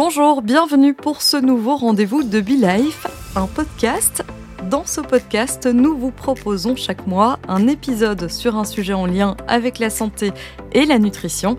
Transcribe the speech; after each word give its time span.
Bonjour, 0.00 0.42
bienvenue 0.42 0.94
pour 0.94 1.22
ce 1.22 1.36
nouveau 1.36 1.74
rendez-vous 1.74 2.22
de 2.22 2.40
Be 2.40 2.50
Life, 2.50 3.08
un 3.34 3.48
podcast. 3.48 4.22
Dans 4.70 4.86
ce 4.86 5.00
podcast, 5.00 5.66
nous 5.66 5.98
vous 5.98 6.12
proposons 6.12 6.76
chaque 6.76 7.08
mois 7.08 7.40
un 7.48 7.66
épisode 7.66 8.28
sur 8.28 8.54
un 8.54 8.64
sujet 8.64 8.92
en 8.92 9.06
lien 9.06 9.36
avec 9.48 9.80
la 9.80 9.90
santé 9.90 10.30
et 10.70 10.86
la 10.86 11.00
nutrition. 11.00 11.58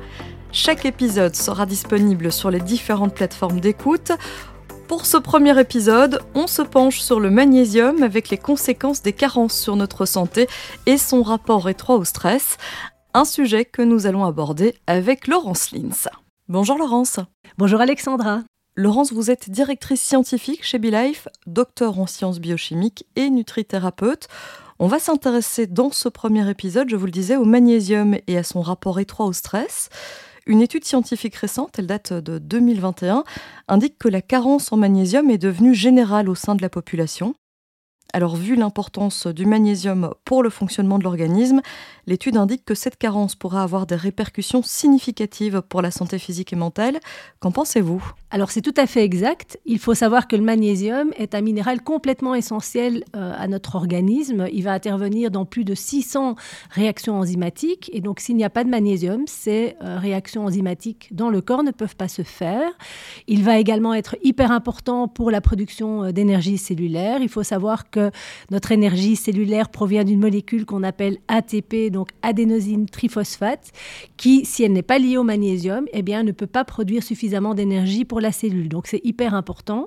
Chaque 0.54 0.86
épisode 0.86 1.36
sera 1.36 1.66
disponible 1.66 2.32
sur 2.32 2.50
les 2.50 2.62
différentes 2.62 3.14
plateformes 3.14 3.60
d'écoute. 3.60 4.14
Pour 4.88 5.06
ce 5.06 5.18
premier 5.18 5.60
épisode, 5.60 6.22
on 6.34 6.48
se 6.48 6.62
penche 6.62 7.02
sur 7.02 7.20
le 7.20 7.30
magnésium 7.30 8.04
avec 8.04 8.30
les 8.30 8.38
conséquences 8.38 9.02
des 9.02 9.12
carences 9.12 9.60
sur 9.60 9.76
notre 9.76 10.06
santé 10.06 10.48
et 10.86 10.98
son 10.98 11.24
rapport 11.24 11.68
étroit 11.68 11.98
au 11.98 12.06
stress, 12.06 12.56
un 13.14 13.26
sujet 13.26 13.66
que 13.66 13.82
nous 13.82 14.08
allons 14.08 14.24
aborder 14.24 14.76
avec 14.88 15.28
Laurence 15.28 15.74
Lins. 15.74 16.08
Bonjour 16.52 16.80
Laurence. 16.80 17.20
Bonjour 17.60 17.80
Alexandra. 17.80 18.42
Laurence, 18.76 19.14
vous 19.14 19.30
êtes 19.30 19.52
directrice 19.52 20.02
scientifique 20.02 20.66
chez 20.66 20.80
BeLife, 20.80 21.28
docteur 21.46 22.00
en 22.00 22.08
sciences 22.08 22.40
biochimiques 22.40 23.06
et 23.16 23.30
nutrithérapeute. 23.30 24.28
On 24.80 24.88
va 24.88 24.98
s'intéresser 24.98 25.68
dans 25.68 25.92
ce 25.92 26.10
premier 26.10 26.50
épisode, 26.50 26.90
je 26.90 26.96
vous 26.96 27.06
le 27.06 27.12
disais, 27.12 27.38
au 27.38 27.46
magnésium 27.46 28.18
et 28.26 28.36
à 28.36 28.42
son 28.42 28.62
rapport 28.62 29.00
étroit 29.00 29.28
au 29.28 29.34
stress. 29.34 29.90
Une 30.48 30.64
étude 30.64 30.86
scientifique 30.86 31.36
récente, 31.36 31.78
elle 31.78 31.86
date 31.86 32.14
de 32.14 32.40
2021, 32.40 33.26
indique 33.68 34.00
que 34.00 34.10
la 34.10 34.24
carence 34.24 34.72
en 34.72 34.78
magnésium 34.78 35.30
est 35.30 35.38
devenue 35.38 35.76
générale 35.76 36.30
au 36.30 36.36
sein 36.36 36.56
de 36.56 36.64
la 36.64 36.70
population. 36.70 37.36
Alors 38.12 38.36
vu 38.36 38.56
l'importance 38.56 39.28
du 39.28 39.46
magnésium 39.46 40.16
pour 40.26 40.42
le 40.42 40.50
fonctionnement 40.50 40.98
de 40.98 41.04
l'organisme, 41.04 41.62
l'étude 42.08 42.38
indique 42.38 42.66
que 42.66 42.74
cette 42.74 42.98
carence 42.98 43.36
pourra 43.36 43.62
avoir 43.62 43.86
des 43.86 43.96
répercussions 43.96 44.64
significatives 44.64 45.62
pour 45.70 45.84
la 45.84 45.92
santé 45.92 46.18
physique 46.18 46.52
et 46.52 46.56
mentale. 46.56 47.00
Qu'en 47.40 47.52
pensez-vous? 47.52 48.04
Alors 48.32 48.50
c'est 48.50 48.64
tout 48.64 48.74
à 48.78 48.88
fait 48.88 49.04
exact. 49.04 49.60
Il 49.66 49.78
faut 49.78 49.94
savoir 49.94 50.28
que 50.28 50.36
le 50.36 50.42
magnésium 50.42 51.12
est 51.18 51.36
un 51.36 51.42
minéral 51.42 51.84
complètement 51.84 52.34
essentiel 52.34 53.04
euh, 53.16 53.34
à 53.38 53.48
notre 53.48 53.76
organisme. 53.76 54.48
Il 54.52 54.64
va 54.64 54.74
intervenir 54.74 55.30
dans 55.30 55.46
plus 55.46 55.64
de 55.64 55.76
600 55.76 56.36
réactions 56.72 57.20
enzymatiques. 57.20 57.92
Et 57.94 58.02
donc 58.02 58.22
s'il 58.22 58.38
n'y 58.38 58.44
a 58.44 58.50
pas 58.50 58.64
de 58.64 58.70
magnésium, 58.70 59.26
ces 59.28 59.76
euh, 59.84 60.00
réactions 60.00 60.46
enzymatiques 60.46 61.10
dans 61.12 61.30
le 61.30 61.42
corps 61.42 61.62
ne 61.62 61.72
peuvent 61.72 61.96
pas 61.96 62.08
se 62.08 62.24
faire. 62.24 62.72
Il 63.28 63.44
va 63.44 63.60
également 63.60 63.94
être 63.94 64.16
hyper 64.24 64.52
important 64.52 65.08
pour 65.08 65.30
la 65.30 65.42
production 65.42 66.06
euh, 66.06 66.12
d'énergie 66.12 66.58
cellulaire. 66.58 67.22
Il 67.22 67.30
faut 67.30 67.44
savoir 67.44 67.92
que 67.92 67.99
notre 68.52 68.72
énergie 68.72 69.16
cellulaire 69.16 69.70
provient 69.70 70.04
d'une 70.04 70.20
molécule 70.20 70.66
qu'on 70.66 70.84
appelle 70.84 71.18
ATP, 71.28 71.92
donc 71.92 72.10
adénosine 72.22 72.86
triphosphate, 72.88 73.72
qui, 74.18 74.46
si 74.46 74.64
elle 74.64 74.74
n'est 74.74 74.82
pas 74.82 75.00
liée 75.00 75.18
au 75.18 75.24
magnésium, 75.24 75.86
eh 75.94 76.02
bien, 76.02 76.24
ne 76.24 76.32
peut 76.32 76.48
pas 76.48 76.64
produire 76.64 77.04
suffisamment 77.04 77.54
d'énergie 77.54 78.06
pour 78.06 78.22
la 78.22 78.32
cellule. 78.32 78.70
Donc 78.70 78.88
c'est 78.88 79.02
hyper 79.04 79.34
important. 79.34 79.86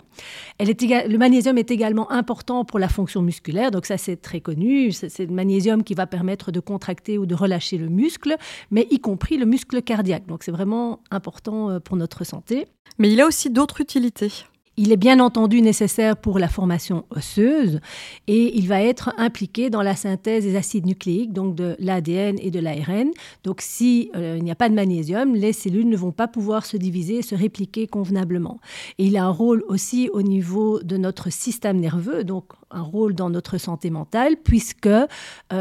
Le 0.61 1.17
magnésium 1.17 1.59
est 1.59 1.71
également 1.71 2.11
important 2.11 2.65
pour 2.65 2.79
la 2.79 2.89
fonction 2.89 3.23
musculaire, 3.23 3.71
donc 3.71 3.87
ça 3.87 3.99
c'est 3.99 4.17
très 4.17 4.41
connu. 4.41 4.93
C'est 4.93 5.27
le 5.27 5.35
magnésium 5.35 5.83
qui 5.83 5.95
va 5.95 6.07
permettre 6.07 6.53
de 6.53 6.61
contracter 6.61 7.19
ou 7.19 7.27
de 7.27 7.35
relâcher 7.35 7.79
le 7.79 7.89
muscle, 7.89 8.37
mais 8.71 8.87
y 8.91 8.99
compris 8.99 9.37
le 9.37 9.47
muscle 9.47 9.83
cardiaque. 9.83 10.27
Donc 10.27 10.43
c'est 10.43 10.53
vraiment 10.53 11.01
important 11.11 11.71
euh, 11.71 11.81
pour 11.81 11.97
notre 11.97 12.25
santé. 12.25 12.67
Mais 12.99 13.11
il 13.11 13.21
a 13.21 13.27
aussi 13.27 13.51
d'autres 13.51 13.81
utilités. 13.81 14.33
Il 14.79 14.91
est 14.91 14.97
bien 14.97 15.21
entendu 15.21 15.61
nécessaire 15.61 16.17
pour 16.17 16.39
la 16.39 16.49
formation 16.49 17.05
osseuse 17.11 17.81
et 18.27 18.57
il 18.57 18.69
va 18.69 18.81
être 18.81 19.13
impliqué 19.19 19.69
dans 19.69 19.83
la 19.83 19.95
synthèse 19.95 20.45
des 20.45 20.57
acides 20.57 20.87
nucléiques, 20.87 21.35
donc 21.35 21.55
de 21.55 21.77
l'ADN 21.79 22.39
et 22.41 22.51
de 22.51 22.59
l'ARN. 22.59 23.11
Donc 23.45 23.61
s'il 23.61 24.09
euh, 24.17 24.39
n'y 24.39 24.51
a 24.51 24.55
pas 24.55 24.71
de 24.71 24.75
magnésium, 24.75 25.35
les 25.35 25.53
cellules 25.53 25.91
ne 25.91 25.97
vont 25.97 26.11
pas 26.11 26.27
pouvoir 26.27 26.65
se 26.65 26.79
diviser 26.79 27.19
et 27.19 27.23
se 27.23 27.35
répliquer 27.35 27.87
convenablement. 27.87 28.61
Et 28.97 29.05
il 29.05 29.19
a 29.19 29.25
un 29.25 29.31
rôle 29.31 29.63
aussi 29.69 30.09
au 30.15 30.23
niveau 30.23 30.83
de 30.83 30.97
notre 30.97 31.31
système 31.31 31.79
nerveux, 31.79 32.25
donc 32.25 32.47
un 32.71 32.81
rôle 32.81 33.15
dans 33.15 33.29
notre 33.29 33.59
santé 33.59 33.91
mentale, 33.91 34.37
puisque 34.43 34.87
euh, 34.87 35.07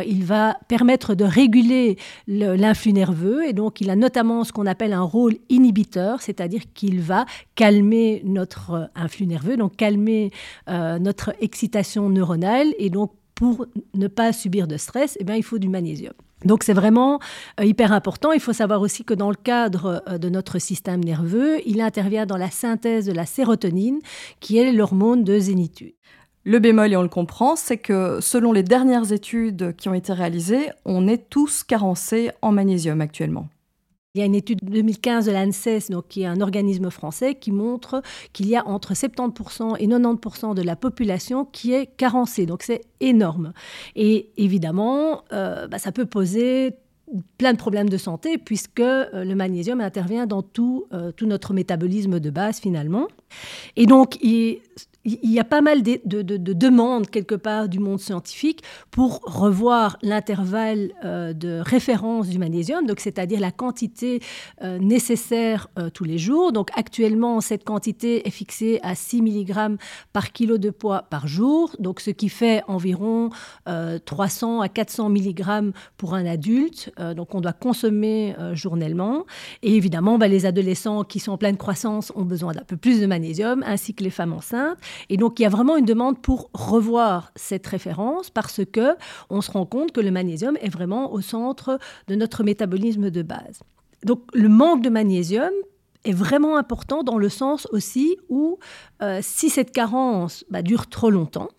il 0.07 0.23
va 0.23 0.57
permettre 0.69 1.15
de 1.15 1.25
réguler 1.25 1.97
l'influx 2.27 2.93
nerveux 2.93 3.45
et 3.45 3.51
donc 3.51 3.81
il 3.81 3.89
a 3.89 3.97
notamment 3.97 4.45
ce 4.45 4.53
qu'on 4.53 4.65
appelle 4.65 4.93
un 4.93 5.01
rôle 5.01 5.35
inhibiteur, 5.49 6.21
c'est-à-dire 6.21 6.61
qu'il 6.73 7.01
va 7.01 7.25
calmer 7.61 8.23
notre 8.25 8.89
influx 8.95 9.27
nerveux, 9.27 9.55
donc 9.55 9.75
calmer 9.75 10.31
euh, 10.67 10.97
notre 10.97 11.35
excitation 11.41 12.09
neuronale. 12.09 12.73
Et 12.79 12.89
donc, 12.89 13.11
pour 13.35 13.67
ne 13.93 14.07
pas 14.07 14.33
subir 14.33 14.65
de 14.65 14.77
stress, 14.77 15.15
eh 15.19 15.23
bien, 15.23 15.35
il 15.35 15.43
faut 15.43 15.59
du 15.59 15.69
magnésium. 15.69 16.13
Donc 16.43 16.63
c'est 16.63 16.73
vraiment 16.73 17.19
euh, 17.59 17.65
hyper 17.65 17.91
important. 17.91 18.31
Il 18.31 18.39
faut 18.39 18.51
savoir 18.51 18.81
aussi 18.81 19.05
que 19.05 19.13
dans 19.13 19.29
le 19.29 19.35
cadre 19.35 20.01
euh, 20.09 20.17
de 20.17 20.27
notre 20.27 20.57
système 20.57 21.03
nerveux, 21.03 21.59
il 21.67 21.81
intervient 21.81 22.25
dans 22.25 22.35
la 22.35 22.49
synthèse 22.49 23.05
de 23.05 23.11
la 23.11 23.27
sérotonine, 23.27 23.99
qui 24.39 24.57
est 24.57 24.71
l'hormone 24.71 25.23
de 25.23 25.37
zénitude. 25.37 25.93
Le 26.43 26.57
bémol, 26.57 26.91
et 26.91 26.97
on 26.97 27.03
le 27.03 27.09
comprend, 27.09 27.55
c'est 27.55 27.77
que 27.77 28.17
selon 28.21 28.53
les 28.53 28.63
dernières 28.63 29.11
études 29.11 29.75
qui 29.75 29.87
ont 29.87 29.93
été 29.93 30.13
réalisées, 30.13 30.71
on 30.83 31.07
est 31.07 31.29
tous 31.29 31.63
carencés 31.63 32.31
en 32.41 32.51
magnésium 32.51 33.01
actuellement. 33.01 33.49
Il 34.13 34.19
y 34.19 34.23
a 34.23 34.25
une 34.25 34.35
étude 34.35 34.59
de 34.61 34.69
2015 34.69 35.27
de 35.27 35.31
l'ANSES, 35.31 35.89
donc 35.89 36.09
qui 36.09 36.23
est 36.23 36.25
un 36.25 36.41
organisme 36.41 36.89
français, 36.89 37.35
qui 37.35 37.53
montre 37.53 38.01
qu'il 38.33 38.49
y 38.49 38.57
a 38.57 38.67
entre 38.67 38.93
70% 38.93 39.77
et 39.79 39.87
90% 39.87 40.53
de 40.53 40.61
la 40.61 40.75
population 40.75 41.45
qui 41.45 41.71
est 41.71 41.85
carencée. 41.85 42.45
Donc 42.45 42.63
c'est 42.63 42.81
énorme. 42.99 43.53
Et 43.95 44.29
évidemment, 44.35 45.23
euh, 45.31 45.69
bah, 45.69 45.79
ça 45.79 45.93
peut 45.93 46.05
poser 46.05 46.75
plein 47.37 47.53
de 47.53 47.57
problèmes 47.57 47.87
de 47.87 47.95
santé 47.97 48.37
puisque 48.37 48.81
euh, 48.81 49.23
le 49.23 49.33
magnésium 49.33 49.79
intervient 49.79 50.27
dans 50.27 50.41
tout, 50.41 50.87
euh, 50.91 51.13
tout 51.13 51.25
notre 51.25 51.53
métabolisme 51.53 52.19
de 52.19 52.29
base 52.29 52.59
finalement. 52.59 53.07
Et 53.77 53.85
donc, 53.85 54.21
il, 54.21 54.59
il 55.03 55.31
y 55.31 55.39
a 55.39 55.43
pas 55.43 55.61
mal 55.61 55.81
de, 55.81 55.99
demandes 56.03 57.09
quelque 57.09 57.35
part 57.35 57.69
du 57.69 57.79
monde 57.79 57.99
scientifique 57.99 58.63
pour 58.91 59.21
revoir 59.23 59.97
l'intervalle 60.03 60.91
euh, 61.03 61.33
de 61.33 61.59
référence 61.63 62.29
du 62.29 62.37
magnésium, 62.37 62.85
donc 62.85 62.99
c'est-à-dire 62.99 63.39
la 63.39 63.51
quantité 63.51 64.21
euh, 64.61 64.77
nécessaire 64.77 65.69
euh, 65.79 65.89
tous 65.89 66.03
les 66.03 66.17
jours. 66.17 66.51
Donc 66.51 66.69
actuellement, 66.75 67.41
cette 67.41 67.63
quantité 67.63 68.27
est 68.27 68.31
fixée 68.31 68.79
à 68.83 68.93
6 68.93 69.21
mg 69.21 69.77
par 70.13 70.31
kilo 70.31 70.57
de 70.57 70.69
poids 70.69 71.03
par 71.09 71.27
jour, 71.27 71.75
donc 71.79 71.99
ce 71.99 72.11
qui 72.11 72.29
fait 72.29 72.63
environ 72.67 73.29
300 74.05 74.61
à 74.61 74.69
400 74.69 75.09
mg 75.09 75.73
pour 75.97 76.13
un 76.13 76.25
adulte. 76.25 76.91
donc 77.15 77.33
on 77.35 77.41
doit 77.41 77.53
consommer 77.53 78.35
journellement. 78.53 79.25
Et 79.63 79.75
évidemment, 79.75 80.17
bah, 80.17 80.27
les 80.27 80.45
adolescents 80.45 81.03
qui 81.03 81.19
sont 81.19 81.31
en 81.31 81.37
pleine 81.37 81.57
croissance 81.57 82.11
ont 82.15 82.23
besoin 82.23 82.53
d'un 82.53 82.63
peu 82.63 82.77
plus 82.77 82.99
de 83.01 83.05
magnésium, 83.05 83.63
ainsi 83.65 83.93
que 83.93 84.03
les 84.03 84.09
femmes 84.09 84.33
enceintes. 84.33 84.77
Et 85.09 85.17
donc, 85.17 85.39
il 85.39 85.43
y 85.43 85.45
a 85.45 85.49
vraiment 85.49 85.77
une 85.77 85.85
demande 85.85 86.21
pour 86.21 86.49
revoir 86.53 87.31
cette 87.35 87.65
référence 87.67 88.29
parce 88.29 88.61
que 88.65 88.95
on 89.29 89.41
se 89.41 89.51
rend 89.51 89.65
compte 89.65 89.91
que 89.91 90.01
le 90.01 90.11
magnésium 90.11 90.57
est 90.61 90.69
vraiment 90.69 91.11
au 91.13 91.21
centre 91.21 91.79
de 92.07 92.15
notre 92.15 92.43
métabolisme 92.43 93.09
de 93.09 93.21
base. 93.21 93.61
Donc, 94.03 94.23
le 94.33 94.49
manque 94.49 94.81
de 94.81 94.89
magnésium 94.89 95.51
est 96.03 96.13
vraiment 96.13 96.57
important 96.57 97.03
dans 97.03 97.17
le 97.17 97.29
sens 97.29 97.67
aussi 97.71 98.17
où 98.29 98.57
euh, 99.01 99.19
si 99.21 99.49
cette 99.49 99.71
carence 99.71 100.43
bah, 100.49 100.61
dure 100.61 100.87
trop 100.87 101.09
longtemps, 101.09 101.49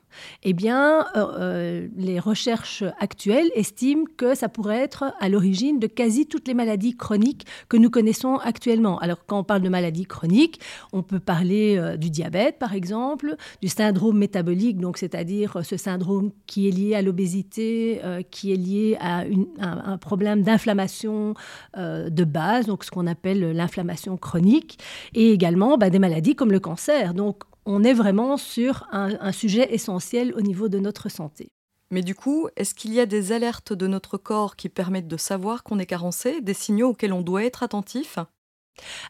eh 0.42 0.52
bien, 0.52 1.06
euh, 1.16 1.26
euh, 1.38 1.88
les 1.96 2.18
recherches 2.18 2.84
actuelles 2.98 3.50
estiment 3.54 4.04
que 4.16 4.34
ça 4.34 4.48
pourrait 4.48 4.78
être 4.78 5.12
à 5.20 5.28
l'origine 5.28 5.78
de 5.78 5.86
quasi 5.86 6.26
toutes 6.26 6.48
les 6.48 6.54
maladies 6.54 6.96
chroniques 6.96 7.46
que 7.68 7.76
nous 7.76 7.90
connaissons 7.90 8.36
actuellement. 8.36 8.98
Alors, 8.98 9.24
quand 9.26 9.38
on 9.38 9.44
parle 9.44 9.62
de 9.62 9.68
maladies 9.68 10.06
chroniques, 10.06 10.60
on 10.92 11.02
peut 11.02 11.20
parler 11.20 11.76
euh, 11.76 11.96
du 11.96 12.10
diabète, 12.10 12.58
par 12.58 12.74
exemple, 12.74 13.36
du 13.60 13.68
syndrome 13.68 14.18
métabolique, 14.18 14.78
donc 14.78 14.98
c'est-à-dire 14.98 15.58
ce 15.62 15.76
syndrome 15.76 16.30
qui 16.46 16.68
est 16.68 16.72
lié 16.72 16.94
à 16.94 17.02
l'obésité, 17.02 18.00
qui 18.30 18.52
est 18.52 18.56
lié 18.56 18.96
à, 19.00 19.24
un, 19.60 19.98
problème 19.98 20.42
d'inflammation 20.42 21.34
de 21.76 22.24
base, 22.24 22.66
donc 22.66 22.84
ce 22.84 22.90
qu'on 22.90 23.06
appelle 23.06 23.52
l'inflammation 23.52 24.16
chronique, 24.16 24.78
et 25.14 25.32
également 25.32 25.78
bah, 25.78 25.90
des 25.90 25.98
maladies 25.98 26.34
comme 26.34 26.52
le 26.52 26.60
cancer. 26.60 27.14
Donc, 27.14 27.44
on 27.66 27.84
est 27.84 27.94
vraiment 27.94 28.36
sur 28.36 28.86
un, 28.92 29.32
sujet 29.32 29.72
essentiel 29.74 30.32
au 30.36 30.40
niveau 30.40 30.68
de 30.68 30.78
notre 30.78 31.08
santé. 31.08 31.50
Mais 31.90 32.02
du 32.02 32.14
coup, 32.14 32.48
est-ce 32.56 32.74
qu'il 32.74 32.92
y 32.94 33.00
a 33.00 33.06
des 33.06 33.32
alertes 33.32 33.72
de 33.72 33.86
notre 33.86 34.16
corps 34.16 34.56
qui 34.56 34.68
permettent 34.68 35.08
de 35.08 35.16
savoir 35.16 35.62
qu'on 35.62 35.78
est 35.78 35.86
carencé, 35.86 36.40
des 36.40 36.54
signaux 36.54 36.90
auxquels 36.90 37.12
on 37.12 37.20
doit 37.20 37.44
être 37.44 37.62
attentif? 37.62 38.18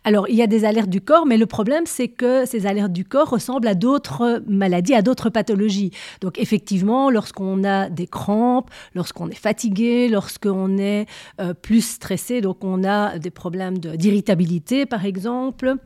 Alors, 0.02 0.28
il 0.28 0.34
y 0.34 0.42
a 0.42 0.48
des 0.48 0.64
alertes 0.64 0.88
du 0.88 1.00
corps, 1.00 1.24
mais 1.24 1.36
le 1.36 1.46
problème, 1.46 1.86
c'est 1.86 2.08
que 2.08 2.44
ces 2.44 2.66
alertes 2.66 2.92
du 2.92 3.04
corps 3.04 3.30
ressemblent 3.30 3.68
à 3.68 3.76
d'autres 3.76 4.42
maladies, 4.48 4.94
à 4.94 5.02
d'autres 5.02 5.30
pathologies. 5.30 5.92
Donc, 6.20 6.38
effectivement, 6.38 7.10
lorsqu'on 7.10 7.62
a 7.62 7.88
des 7.88 8.08
crampes, 8.08 8.70
lorsqu'on 8.94 9.28
est 9.28 9.36
fatigué, 9.36 10.08
lorsqu'on 10.08 10.76
est 10.78 11.06
euh, 11.40 11.54
plus 11.54 11.86
stressé, 11.86 12.40
donc 12.40 12.64
on 12.64 12.82
a 12.82 13.18
des 13.18 13.30
problèmes 13.30 13.78
d'irritabilité, 13.78 14.86
par 14.86 15.06
exemple, 15.06 15.76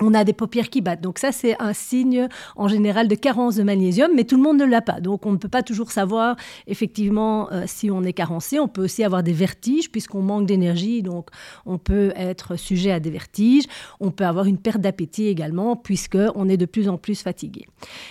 on 0.00 0.14
a 0.14 0.24
des 0.24 0.32
paupières 0.32 0.70
qui 0.70 0.80
battent. 0.80 1.00
Donc 1.00 1.18
ça, 1.18 1.32
c'est 1.32 1.60
un 1.60 1.72
signe 1.72 2.28
en 2.56 2.68
général 2.68 3.08
de 3.08 3.14
carence 3.14 3.56
de 3.56 3.62
magnésium, 3.62 4.10
mais 4.14 4.24
tout 4.24 4.36
le 4.36 4.42
monde 4.42 4.58
ne 4.58 4.64
l'a 4.64 4.80
pas. 4.80 5.00
Donc 5.00 5.26
on 5.26 5.32
ne 5.32 5.36
peut 5.36 5.48
pas 5.48 5.62
toujours 5.62 5.90
savoir 5.90 6.36
effectivement 6.66 7.50
euh, 7.52 7.64
si 7.66 7.90
on 7.90 8.02
est 8.02 8.12
carencé. 8.12 8.60
On 8.60 8.68
peut 8.68 8.84
aussi 8.84 9.04
avoir 9.04 9.22
des 9.22 9.32
vertiges 9.32 9.90
puisqu'on 9.90 10.22
manque 10.22 10.46
d'énergie, 10.46 11.02
donc 11.02 11.30
on 11.66 11.78
peut 11.78 12.12
être 12.16 12.56
sujet 12.56 12.92
à 12.92 13.00
des 13.00 13.10
vertiges. 13.10 13.64
On 14.00 14.10
peut 14.10 14.24
avoir 14.24 14.46
une 14.46 14.58
perte 14.58 14.80
d'appétit 14.80 15.26
également 15.26 15.76
puisqu'on 15.76 16.48
est 16.48 16.56
de 16.56 16.66
plus 16.66 16.88
en 16.88 16.98
plus 16.98 17.22
fatigué. 17.22 17.66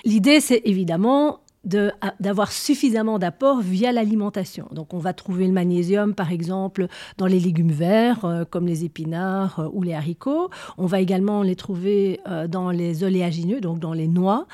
L'idée, 0.06 0.40
c'est 0.40 0.62
évidemment 0.66 1.40
d'avoir 1.68 2.52
suffisamment 2.52 3.20
d'apports 3.20 3.62
via 3.62 3.92
l'alimentation. 3.92 4.68
Donc 4.72 4.94
on 4.94 5.00
va 5.00 5.14
trouver 5.14 5.48
le 5.48 5.54
magnésium 5.54 6.16
par 6.16 6.32
exemple 6.32 6.88
dans 7.18 7.26
les 7.26 7.40
légumes 7.40 7.72
verts 7.72 8.26
euh, 8.26 8.46
comme 8.46 8.68
les 8.68 8.86
épinards 8.86 9.60
euh, 9.60 9.70
ou 9.74 9.84
les 9.84 9.94
haricots. 9.94 10.50
On 10.78 10.86
va 10.86 11.00
également 11.00 11.44
les 11.44 11.56
trouver 11.56 12.20
euh, 12.28 12.48
dans 12.48 12.72
les 12.72 13.04
oléagineux, 13.04 13.60
donc 13.60 13.80
dans 13.80 13.94
les 13.94 14.08
noix, 14.08 14.48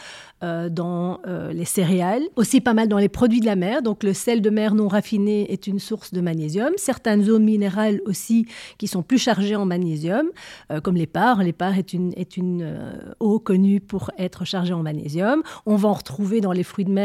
dans 0.71 1.21
les 1.53 1.63
céréales, 1.63 2.23
aussi 2.35 2.59
pas 2.59 2.73
mal 2.73 2.89
dans 2.89 2.97
les 2.97 3.07
produits 3.07 3.39
de 3.39 3.45
la 3.45 3.55
mer. 3.55 3.81
Donc 3.81 4.03
le 4.03 4.11
sel 4.13 4.41
de 4.41 4.49
mer 4.49 4.75
non 4.75 4.89
raffiné 4.89 5.49
est 5.53 5.67
une 5.67 5.79
source 5.79 6.11
de 6.11 6.19
magnésium. 6.19 6.73
Certaines 6.75 7.29
eaux 7.29 7.39
minérales 7.39 8.01
aussi 8.05 8.45
qui 8.77 8.87
sont 8.87 9.03
plus 9.03 9.19
chargées 9.19 9.55
en 9.55 9.65
magnésium, 9.65 10.27
comme 10.83 10.97
l'épar. 10.97 11.41
L'épar 11.41 11.77
est 11.77 11.93
une, 11.93 12.11
est 12.17 12.35
une 12.35 12.75
eau 13.21 13.39
connue 13.39 13.79
pour 13.79 14.11
être 14.17 14.43
chargée 14.43 14.73
en 14.73 14.83
magnésium. 14.83 15.43
On 15.65 15.77
va 15.77 15.87
en 15.87 15.93
retrouver 15.93 16.41
dans 16.41 16.51
les 16.51 16.63
fruits 16.63 16.83
de 16.83 16.91
mer, 16.91 17.02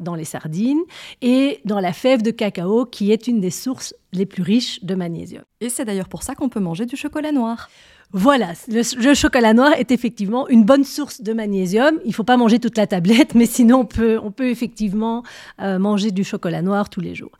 dans 0.00 0.14
les 0.14 0.24
sardines 0.24 0.82
et 1.22 1.60
dans 1.64 1.80
la 1.80 1.92
fève 1.92 2.22
de 2.22 2.30
cacao 2.30 2.86
qui 2.86 3.12
est 3.12 3.26
une 3.26 3.40
des 3.40 3.50
sources 3.50 3.94
les 4.12 4.26
plus 4.26 4.42
riches 4.42 4.82
de 4.84 4.94
magnésium. 4.94 5.44
Et 5.60 5.68
c'est 5.68 5.84
d'ailleurs 5.84 6.08
pour 6.08 6.22
ça 6.22 6.34
qu'on 6.34 6.48
peut 6.48 6.60
manger 6.60 6.86
du 6.86 6.96
chocolat 6.96 7.32
noir. 7.32 7.68
Voilà, 8.12 8.54
le, 8.66 9.14
chocolat 9.14 9.54
noir 9.54 9.72
est 9.74 9.92
effectivement 9.92 10.48
une 10.48 10.64
bonne 10.64 10.82
source 10.82 11.20
de 11.20 11.32
magnésium. 11.32 12.00
Il 12.04 12.08
ne 12.08 12.12
faut 12.12 12.24
pas 12.24 12.36
manger 12.36 12.58
toute 12.58 12.76
la 12.76 12.88
tablette, 12.88 13.34
mais 13.36 13.46
sinon 13.46 13.80
on 13.80 13.84
peut, 13.84 14.18
on 14.20 14.32
peut 14.32 14.50
effectivement 14.50 15.22
euh, 15.60 15.78
manger 15.78 16.10
du 16.10 16.24
chocolat 16.24 16.60
noir 16.60 16.90
tous 16.90 17.00
les 17.00 17.14
jours. 17.14 17.30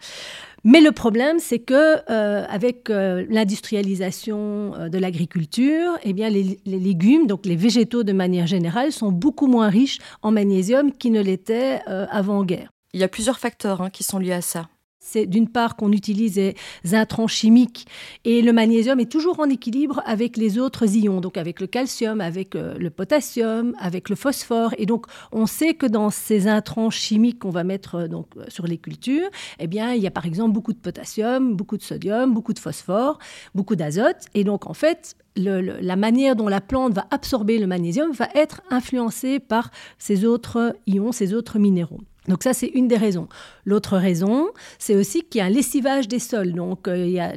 Mais 0.64 0.80
le 0.80 0.92
problème, 0.92 1.38
c'est 1.38 1.58
que 1.58 1.98
euh, 2.10 2.44
avec 2.48 2.90
euh, 2.90 3.24
l'industrialisation 3.28 4.88
de 4.88 4.98
l'agriculture, 4.98 5.92
eh 6.02 6.12
bien 6.12 6.28
les, 6.28 6.58
légumes, 6.66 7.26
donc 7.26 7.46
les 7.46 7.56
végétaux 7.56 8.02
de 8.02 8.12
manière 8.12 8.46
générale, 8.46 8.92
sont 8.92 9.12
beaucoup 9.12 9.46
moins 9.46 9.68
riches 9.68 9.98
en 10.22 10.30
magnésium 10.30 10.92
qu'ils 10.92 11.12
ne 11.12 11.20
l'étaient 11.20 11.80
avant-guerre. 11.86 12.70
Il 12.92 13.00
y 13.00 13.04
a 13.04 13.08
plusieurs 13.08 13.38
facteurs 13.38 13.80
hein, 13.80 13.90
qui 13.90 14.02
sont 14.02 14.18
liés 14.18 14.32
à 14.32 14.42
ça 14.42 14.68
c'est 15.00 15.26
d'une 15.26 15.48
part 15.48 15.76
qu'on 15.76 15.92
utilise 15.92 16.34
des 16.34 16.54
intrants 16.92 17.26
chimiques 17.26 17.86
et 18.24 18.42
le 18.42 18.52
magnésium 18.52 19.00
est 19.00 19.10
toujours 19.10 19.40
en 19.40 19.48
équilibre 19.48 20.02
avec 20.04 20.36
les 20.36 20.58
autres 20.58 20.94
ions, 20.94 21.20
donc 21.20 21.38
avec 21.38 21.58
le 21.60 21.66
calcium, 21.66 22.20
avec 22.20 22.54
euh, 22.54 22.74
le 22.78 22.90
potassium, 22.90 23.74
avec 23.80 24.10
le 24.10 24.16
phosphore. 24.16 24.74
Et 24.76 24.84
donc 24.84 25.06
on 25.32 25.46
sait 25.46 25.74
que 25.74 25.86
dans 25.86 26.10
ces 26.10 26.46
intrants 26.46 26.90
chimiques 26.90 27.40
qu'on 27.40 27.50
va 27.50 27.64
mettre 27.64 27.94
euh, 27.94 28.08
donc 28.08 28.26
euh, 28.36 28.44
sur 28.48 28.66
les 28.66 28.76
cultures, 28.76 29.28
eh 29.58 29.66
bien 29.66 29.94
il 29.94 30.02
y 30.02 30.06
a 30.06 30.10
par 30.10 30.26
exemple 30.26 30.52
beaucoup 30.52 30.74
de 30.74 30.78
potassium, 30.78 31.56
beaucoup 31.56 31.78
de 31.78 31.82
sodium, 31.82 32.34
beaucoup 32.34 32.52
de 32.52 32.58
phosphore, 32.58 33.18
beaucoup 33.54 33.76
d'azote. 33.76 34.26
Et 34.34 34.44
donc 34.44 34.68
en 34.68 34.74
fait 34.74 35.16
la 35.36 35.96
manière 35.96 36.36
dont 36.36 36.48
la 36.48 36.60
plante 36.60 36.92
va 36.92 37.06
absorber 37.10 37.58
le 37.58 37.66
magnésium 37.66 38.10
va 38.12 38.28
être 38.34 38.60
influencée 38.68 39.38
par 39.38 39.70
ces 39.96 40.26
autres 40.26 40.76
ions, 40.86 41.12
ces 41.12 41.32
autres 41.32 41.58
minéraux. 41.58 42.00
Donc 42.30 42.44
ça, 42.44 42.54
c'est 42.54 42.68
une 42.68 42.86
des 42.86 42.96
raisons. 42.96 43.26
L'autre 43.64 43.96
raison, 43.98 44.50
c'est 44.78 44.94
aussi 44.94 45.24
qu'il 45.24 45.40
y 45.40 45.42
a 45.42 45.46
un 45.46 45.50
lessivage 45.50 46.06
des 46.06 46.20
sols. 46.20 46.52
Donc 46.52 46.86
euh, 46.86 47.34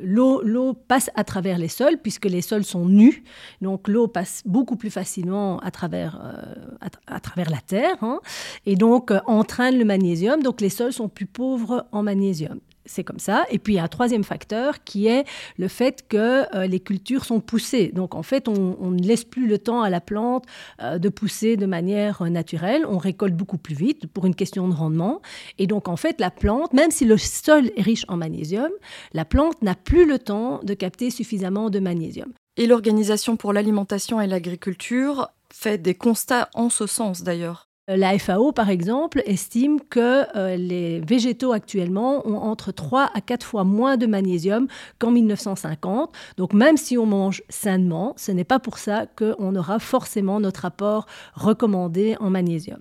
l'eau 0.00 0.74
passe 0.88 1.08
à 1.14 1.22
travers 1.22 1.56
les 1.56 1.68
sols 1.68 1.98
puisque 2.02 2.24
les 2.24 2.42
sols 2.42 2.64
sont 2.64 2.86
nus. 2.86 3.22
Donc 3.62 3.86
l'eau 3.86 4.08
passe 4.08 4.42
beaucoup 4.44 4.74
plus 4.74 4.90
facilement 4.90 5.60
à 5.60 5.70
travers, 5.70 6.20
euh, 6.20 6.88
à, 7.06 7.20
travers 7.20 7.48
la 7.48 7.60
terre 7.60 7.96
hein. 8.02 8.18
et 8.66 8.74
donc 8.74 9.12
euh, 9.12 9.20
entraîne 9.26 9.78
le 9.78 9.84
magnésium. 9.84 10.42
Donc 10.42 10.60
les 10.60 10.68
sols 10.68 10.92
sont 10.92 11.08
plus 11.08 11.26
pauvres 11.26 11.86
en 11.92 12.02
magnésium 12.02 12.58
c'est 12.86 13.04
comme 13.04 13.18
ça. 13.18 13.44
Et 13.50 13.58
puis 13.58 13.74
il 13.74 13.76
y 13.76 13.78
a 13.78 13.84
un 13.84 13.88
troisième 13.88 14.24
facteur 14.24 14.84
qui 14.84 15.06
est 15.06 15.24
le 15.58 15.68
fait 15.68 16.06
que 16.08 16.44
euh, 16.54 16.66
les 16.66 16.80
cultures 16.80 17.24
sont 17.24 17.40
poussées. 17.40 17.88
Donc 17.88 18.14
en 18.14 18.22
fait, 18.22 18.48
on, 18.48 18.90
ne 18.90 19.02
laisse 19.02 19.24
plus 19.24 19.46
le 19.46 19.58
temps 19.58 19.82
à 19.82 19.90
la 19.90 20.00
plante 20.00 20.44
euh, 20.80 20.98
de 20.98 21.08
pousser 21.08 21.56
de 21.56 21.66
manière 21.66 22.22
euh, 22.22 22.28
naturelle. 22.28 22.84
On 22.88 22.98
récolte 22.98 23.34
beaucoup 23.34 23.58
plus 23.58 23.74
vite 23.74 24.06
pour 24.06 24.26
une 24.26 24.34
question 24.34 24.68
de 24.68 24.74
rendement. 24.74 25.20
Et 25.58 25.66
donc 25.66 25.88
en 25.88 25.96
fait, 25.96 26.20
la 26.20 26.30
plante, 26.30 26.72
même 26.72 26.90
si 26.90 27.04
le 27.04 27.16
sol 27.16 27.70
est 27.76 27.82
riche 27.82 28.04
en 28.08 28.16
magnésium, 28.16 28.70
la 29.12 29.24
plante 29.24 29.60
n'a 29.62 29.74
plus 29.74 30.06
le 30.06 30.18
temps 30.18 30.60
de 30.62 30.74
capter 30.74 31.10
suffisamment 31.10 31.70
de 31.70 31.78
magnésium. 31.80 32.32
Et 32.56 32.66
l'Organisation 32.66 33.36
pour 33.36 33.52
l'alimentation 33.52 34.20
et 34.20 34.26
l'agriculture 34.26 35.28
fait 35.52 35.78
des 35.78 35.94
constats 35.94 36.48
en 36.54 36.68
ce 36.68 36.86
sens 36.86 37.22
d'ailleurs. 37.22 37.68
Euh, 37.90 37.96
la 37.96 38.18
FAO, 38.18 38.52
par 38.52 38.70
exemple, 38.70 39.22
estime 39.26 39.80
que 39.80 40.24
euh, 40.36 40.56
les 40.56 41.00
végétaux 41.00 41.52
actuellement 41.52 42.26
ont 42.26 42.38
entre 42.38 42.72
3 42.72 43.10
à 43.12 43.20
4 43.20 43.44
fois 43.44 43.64
moins 43.64 43.96
de 43.96 44.06
magnésium 44.06 44.68
qu'en 44.98 45.10
1950. 45.10 46.14
Donc 46.38 46.54
même 46.54 46.76
si 46.76 46.96
on 46.96 47.06
mange 47.06 47.42
sainement, 47.48 48.14
ce 48.16 48.32
n'est 48.32 48.44
pas 48.44 48.58
pour 48.58 48.78
ça 48.78 49.06
qu'on 49.06 49.54
aura 49.54 49.78
forcément 49.78 50.40
notre 50.40 50.64
apport 50.64 51.06
recommandé 51.34 52.16
en 52.20 52.30
magnésium. 52.30 52.80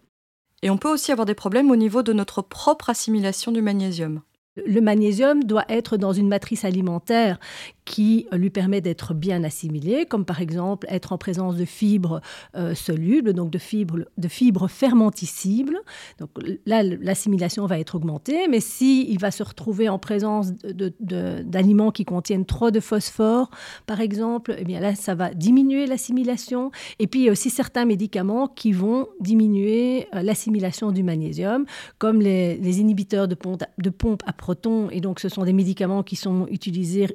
Et 0.61 0.69
on 0.69 0.77
peut 0.77 0.91
aussi 0.91 1.11
avoir 1.11 1.25
des 1.25 1.35
problèmes 1.35 1.71
au 1.71 1.75
niveau 1.75 2.03
de 2.03 2.13
notre 2.13 2.41
propre 2.41 2.89
assimilation 2.89 3.51
du 3.51 3.61
magnésium. 3.61 4.21
Le 4.55 4.81
magnésium 4.81 5.43
doit 5.43 5.65
être 5.67 5.97
dans 5.97 6.13
une 6.13 6.27
matrice 6.27 6.63
alimentaire 6.63 7.39
qui 7.85 8.27
lui 8.31 8.49
permet 8.49 8.81
d'être 8.81 9.13
bien 9.13 9.43
assimilé, 9.43 10.05
comme 10.05 10.25
par 10.25 10.41
exemple 10.41 10.87
être 10.89 11.11
en 11.11 11.17
présence 11.17 11.55
de 11.55 11.65
fibres 11.65 12.21
euh, 12.55 12.75
solubles, 12.75 13.33
donc 13.33 13.49
de 13.49 13.57
fibres, 13.57 14.05
de 14.17 14.27
fermenticibles. 14.67 15.77
Donc 16.19 16.29
là, 16.65 16.83
l'assimilation 16.83 17.65
va 17.65 17.79
être 17.79 17.95
augmentée, 17.95 18.47
mais 18.47 18.59
s'il 18.59 19.09
il 19.09 19.19
va 19.19 19.31
se 19.31 19.43
retrouver 19.43 19.89
en 19.89 19.99
présence 19.99 20.51
d'aliments 20.99 21.91
qui 21.91 22.05
contiennent 22.05 22.45
trop 22.45 22.71
de 22.71 22.79
phosphore, 22.79 23.49
par 23.85 24.01
exemple, 24.01 24.55
eh 24.57 24.63
bien 24.63 24.79
là, 24.79 24.95
ça 24.95 25.15
va 25.15 25.33
diminuer 25.33 25.85
l'assimilation. 25.85 26.71
Et 26.99 27.07
puis, 27.07 27.21
il 27.21 27.23
y 27.25 27.29
a 27.29 27.31
aussi 27.31 27.49
certains 27.49 27.85
médicaments 27.85 28.47
qui 28.47 28.71
vont 28.71 29.07
diminuer 29.19 30.07
euh, 30.15 30.21
l'assimilation 30.21 30.91
du 30.91 31.03
magnésium, 31.03 31.65
comme 31.97 32.21
les, 32.21 32.79
inhibiteurs 32.79 33.27
de 33.27 33.35
pompe, 33.35 33.63
de 33.77 33.89
pompe 33.89 34.23
à 34.25 34.33
protons. 34.33 34.89
Et 34.89 35.01
donc, 35.01 35.19
ce 35.19 35.29
sont 35.29 35.43
des 35.43 35.53
médicaments 35.53 36.03
qui 36.03 36.15
sont 36.15 36.47
utilisés 36.49 37.07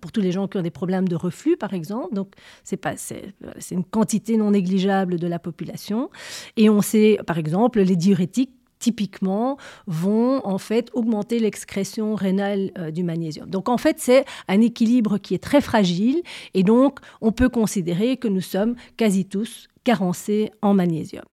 pour 0.00 0.12
tous 0.12 0.20
les 0.20 0.32
gens 0.32 0.48
qui 0.48 0.58
ont 0.58 0.62
des 0.62 0.70
problèmes 0.70 1.08
de 1.08 1.16
reflux, 1.16 1.56
par 1.56 1.74
exemple. 1.74 2.14
Donc, 2.14 2.32
c'est 2.64 2.76
pas, 2.76 2.96
c'est, 2.96 3.34
une 3.70 3.84
quantité 3.84 4.36
non 4.36 4.50
négligeable 4.50 5.18
de 5.18 5.26
la 5.26 5.38
population. 5.38 6.10
Et 6.56 6.68
on 6.70 6.82
sait, 6.82 7.18
par 7.26 7.38
exemple, 7.38 7.80
les 7.80 7.96
diurétiques 7.96 8.52
typiquement, 8.78 9.56
vont 9.86 10.44
en 10.44 10.58
fait 10.58 10.90
augmenter 10.92 11.38
l'excrétion 11.38 12.14
rénale 12.14 12.72
euh, 12.78 12.90
du 12.90 13.02
magnésium. 13.02 13.48
Donc 13.48 13.70
en 13.70 13.78
fait, 13.78 13.98
c'est 13.98 14.24
un 14.48 14.60
équilibre 14.60 15.16
qui 15.18 15.34
est 15.34 15.42
très 15.42 15.62
fragile 15.62 16.22
et 16.54 16.62
donc 16.62 17.00
on 17.22 17.32
peut 17.32 17.48
considérer 17.48 18.18
que 18.18 18.28
nous 18.28 18.42
sommes 18.42 18.76
quasi 18.98 19.24
tous 19.24 19.68
carencés 19.82 20.50
en 20.62 20.74
magnésium. 20.74 21.24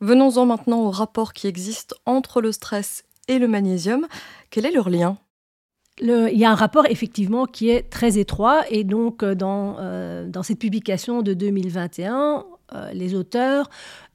Venons-en 0.00 0.46
maintenant 0.46 0.82
au 0.82 0.90
rapport 0.90 1.32
qui 1.32 1.46
existe 1.46 1.94
entre 2.06 2.40
le 2.40 2.52
stress 2.52 3.04
et 3.28 3.38
le 3.38 3.48
magnésium. 3.48 4.06
Quel 4.50 4.64
est 4.64 4.70
leur 4.70 4.88
lien? 4.88 5.18
Il 6.02 6.38
y 6.38 6.44
a 6.44 6.50
un 6.50 6.54
rapport 6.54 6.86
effectivement 6.88 7.46
qui 7.46 7.70
est 7.70 7.90
très 7.90 8.18
étroit. 8.18 8.62
Et 8.70 8.84
donc 8.84 9.22
euh, 9.22 9.34
dans, 9.34 9.76
euh, 9.78 10.28
dans 10.28 10.42
cette 10.42 10.58
publication 10.58 11.22
de 11.22 11.34
2021, 11.34 12.44
euh, 12.74 12.90
les 12.92 13.14
auteurs 13.14 13.68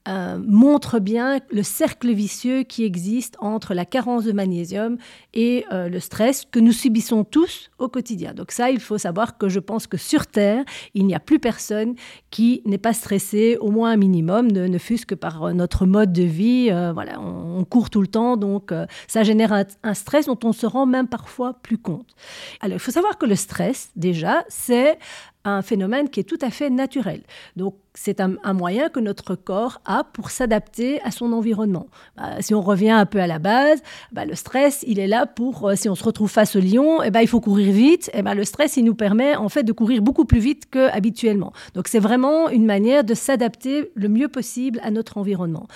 euh, 0.07 0.37
montre 0.45 0.99
bien 0.99 1.39
le 1.49 1.63
cercle 1.63 2.11
vicieux 2.13 2.61
qui 2.61 2.83
existe 2.83 3.35
entre 3.39 3.73
la 3.73 3.85
carence 3.85 4.23
de 4.23 4.31
magnésium 4.31 4.97
et 5.33 5.65
euh, 5.71 5.89
le 5.89 5.99
stress 5.99 6.45
que 6.45 6.59
nous 6.59 6.71
subissons 6.71 7.23
tous 7.23 7.71
au 7.79 7.87
quotidien. 7.87 8.33
Donc 8.33 8.51
ça, 8.51 8.69
il 8.69 8.79
faut 8.79 8.99
savoir 8.99 9.39
que 9.39 9.49
je 9.49 9.59
pense 9.59 9.87
que 9.87 9.97
sur 9.97 10.27
Terre, 10.27 10.63
il 10.93 11.07
n'y 11.07 11.15
a 11.15 11.19
plus 11.19 11.39
personne 11.39 11.95
qui 12.29 12.61
n'est 12.65 12.77
pas 12.77 12.93
stressé 12.93 13.57
au 13.59 13.71
moins 13.71 13.91
un 13.91 13.97
minimum, 13.97 14.51
ne, 14.51 14.77
fût-ce 14.77 15.07
que 15.07 15.15
par 15.15 15.43
euh, 15.43 15.53
notre 15.53 15.87
mode 15.87 16.13
de 16.13 16.23
vie. 16.23 16.69
voilà, 16.93 17.19
on, 17.19 17.63
court 17.65 17.89
tout 17.89 18.01
le 18.01 18.07
temps, 18.07 18.37
donc 18.37 18.71
ça 19.07 19.23
génère 19.23 19.51
un, 19.51 19.63
un, 19.83 19.93
stress 19.95 20.27
dont 20.27 20.37
on 20.43 20.53
se 20.53 20.67
rend 20.67 20.85
même 20.85 21.07
parfois 21.07 21.53
plus 21.53 21.79
compte. 21.79 22.15
Alors, 22.61 22.75
il 22.75 22.79
faut 22.79 22.91
savoir 22.91 23.17
que 23.17 23.25
le 23.25 23.35
stress, 23.35 23.89
déjà, 23.95 24.43
c'est 24.49 24.99
un 25.45 25.61
phénomène 25.61 26.09
qui 26.09 26.19
est 26.19 26.23
tout 26.23 26.39
à 26.41 26.49
fait 26.49 26.69
naturel. 26.69 27.21
Donc, 27.55 27.75
c'est 27.93 28.19
un, 28.19 28.35
moyen 28.53 28.89
que 28.89 28.99
notre 28.99 29.35
corps 29.35 29.79
a 29.85 29.94
pour 30.03 30.29
s'adapter 30.29 31.01
à 31.01 31.11
son 31.11 31.31
environnement. 31.33 31.87
Bah, 32.17 32.41
si 32.41 32.53
on 32.53 32.61
revient 32.61 32.91
un 32.91 33.05
peu 33.05 33.19
à 33.19 33.27
la 33.27 33.39
base, 33.39 33.81
bah, 34.11 34.25
le 34.25 34.35
stress, 34.35 34.83
il 34.87 34.99
est 34.99 35.07
là 35.07 35.25
pour, 35.25 35.69
euh, 35.69 35.75
si 35.75 35.89
on 35.89 35.95
se 35.95 36.03
retrouve 36.03 36.29
face 36.29 36.55
au 36.55 36.59
lion, 36.59 37.01
et 37.01 37.07
eh 37.07 37.11
ben, 37.11 37.21
il 37.21 37.27
faut 37.27 37.41
courir 37.41 37.71
vite. 37.71 38.09
Eh 38.13 38.21
ben, 38.21 38.33
le 38.33 38.43
stress, 38.43 38.77
il 38.77 38.85
nous 38.85 38.95
permet 38.95 39.35
en 39.35 39.49
fait 39.49 39.63
de 39.63 39.71
courir 39.71 40.01
beaucoup 40.01 40.25
plus 40.25 40.39
vite 40.39 40.69
qu'habituellement. 40.69 41.53
Donc, 41.73 41.87
c'est 41.87 41.99
vraiment 41.99 42.49
une 42.49 42.65
manière 42.65 43.03
de 43.03 43.13
s'adapter 43.13 43.91
le 43.95 44.09
mieux 44.09 44.27
possible 44.27 44.79
à 44.83 44.91
notre 44.91 45.17
environnement. 45.17 45.67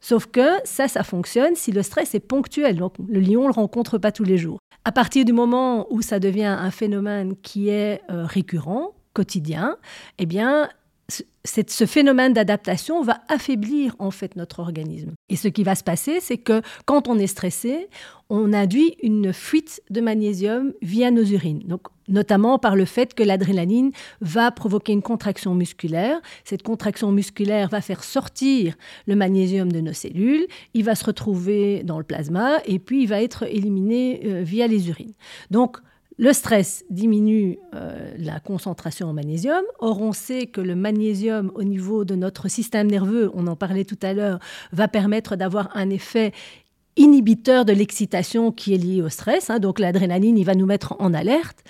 Sauf 0.00 0.26
que 0.26 0.46
ça, 0.64 0.88
ça 0.88 1.02
fonctionne 1.02 1.54
si 1.56 1.72
le 1.72 1.82
stress 1.82 2.14
est 2.14 2.20
ponctuel. 2.20 2.76
Donc, 2.76 2.94
le 3.08 3.20
lion 3.20 3.42
ne 3.42 3.46
le 3.48 3.52
rencontre 3.52 3.98
pas 3.98 4.12
tous 4.12 4.24
les 4.24 4.38
jours. 4.38 4.58
À 4.84 4.92
partir 4.92 5.24
du 5.24 5.32
moment 5.32 5.86
où 5.90 6.02
ça 6.02 6.20
devient 6.20 6.44
un 6.44 6.70
phénomène 6.70 7.34
qui 7.42 7.70
est 7.70 8.02
euh, 8.10 8.24
récurrent, 8.24 8.92
quotidien, 9.14 9.76
eh 10.18 10.26
bien, 10.26 10.68
ce 11.46 11.86
phénomène 11.86 12.32
d'adaptation 12.32 13.02
va 13.02 13.20
affaiblir 13.28 13.94
en 13.98 14.10
fait 14.10 14.36
notre 14.36 14.60
organisme. 14.60 15.12
Et 15.28 15.36
ce 15.36 15.48
qui 15.48 15.64
va 15.64 15.74
se 15.74 15.84
passer, 15.84 16.20
c'est 16.20 16.38
que 16.38 16.62
quand 16.84 17.08
on 17.08 17.18
est 17.18 17.26
stressé, 17.26 17.88
on 18.28 18.52
induit 18.52 18.96
une 19.02 19.32
fuite 19.32 19.82
de 19.90 20.00
magnésium 20.00 20.72
via 20.82 21.10
nos 21.10 21.24
urines. 21.24 21.62
Donc, 21.66 21.82
notamment 22.08 22.58
par 22.58 22.76
le 22.76 22.84
fait 22.84 23.14
que 23.14 23.22
l'adrénaline 23.22 23.92
va 24.20 24.50
provoquer 24.50 24.92
une 24.92 25.02
contraction 25.02 25.54
musculaire. 25.54 26.20
Cette 26.44 26.62
contraction 26.62 27.12
musculaire 27.12 27.68
va 27.68 27.80
faire 27.80 28.02
sortir 28.02 28.74
le 29.06 29.16
magnésium 29.16 29.70
de 29.70 29.80
nos 29.80 29.92
cellules. 29.92 30.46
Il 30.74 30.84
va 30.84 30.94
se 30.94 31.04
retrouver 31.04 31.82
dans 31.84 31.98
le 31.98 32.04
plasma 32.04 32.58
et 32.64 32.78
puis 32.78 33.02
il 33.02 33.06
va 33.06 33.22
être 33.22 33.44
éliminé 33.44 34.20
euh, 34.24 34.42
via 34.42 34.66
les 34.66 34.88
urines. 34.88 35.14
Donc, 35.50 35.78
le 36.18 36.32
stress 36.32 36.84
diminue 36.90 37.58
euh, 37.74 38.14
la 38.18 38.40
concentration 38.40 39.08
en 39.08 39.12
magnésium. 39.12 39.62
Or, 39.78 40.00
on 40.00 40.12
sait 40.12 40.46
que 40.46 40.60
le 40.60 40.74
magnésium 40.74 41.52
au 41.54 41.62
niveau 41.62 42.04
de 42.04 42.14
notre 42.14 42.48
système 42.48 42.90
nerveux, 42.90 43.30
on 43.34 43.46
en 43.46 43.56
parlait 43.56 43.84
tout 43.84 43.98
à 44.02 44.12
l'heure, 44.12 44.38
va 44.72 44.88
permettre 44.88 45.36
d'avoir 45.36 45.76
un 45.76 45.90
effet 45.90 46.32
inhibiteur 46.96 47.66
de 47.66 47.72
l'excitation 47.72 48.52
qui 48.52 48.74
est 48.74 48.78
liée 48.78 49.02
au 49.02 49.10
stress. 49.10 49.50
Hein. 49.50 49.58
donc 49.58 49.78
l'adrénaline, 49.78 50.38
il 50.38 50.44
va 50.44 50.54
nous 50.54 50.66
mettre 50.66 50.96
en 50.98 51.12
alerte 51.12 51.62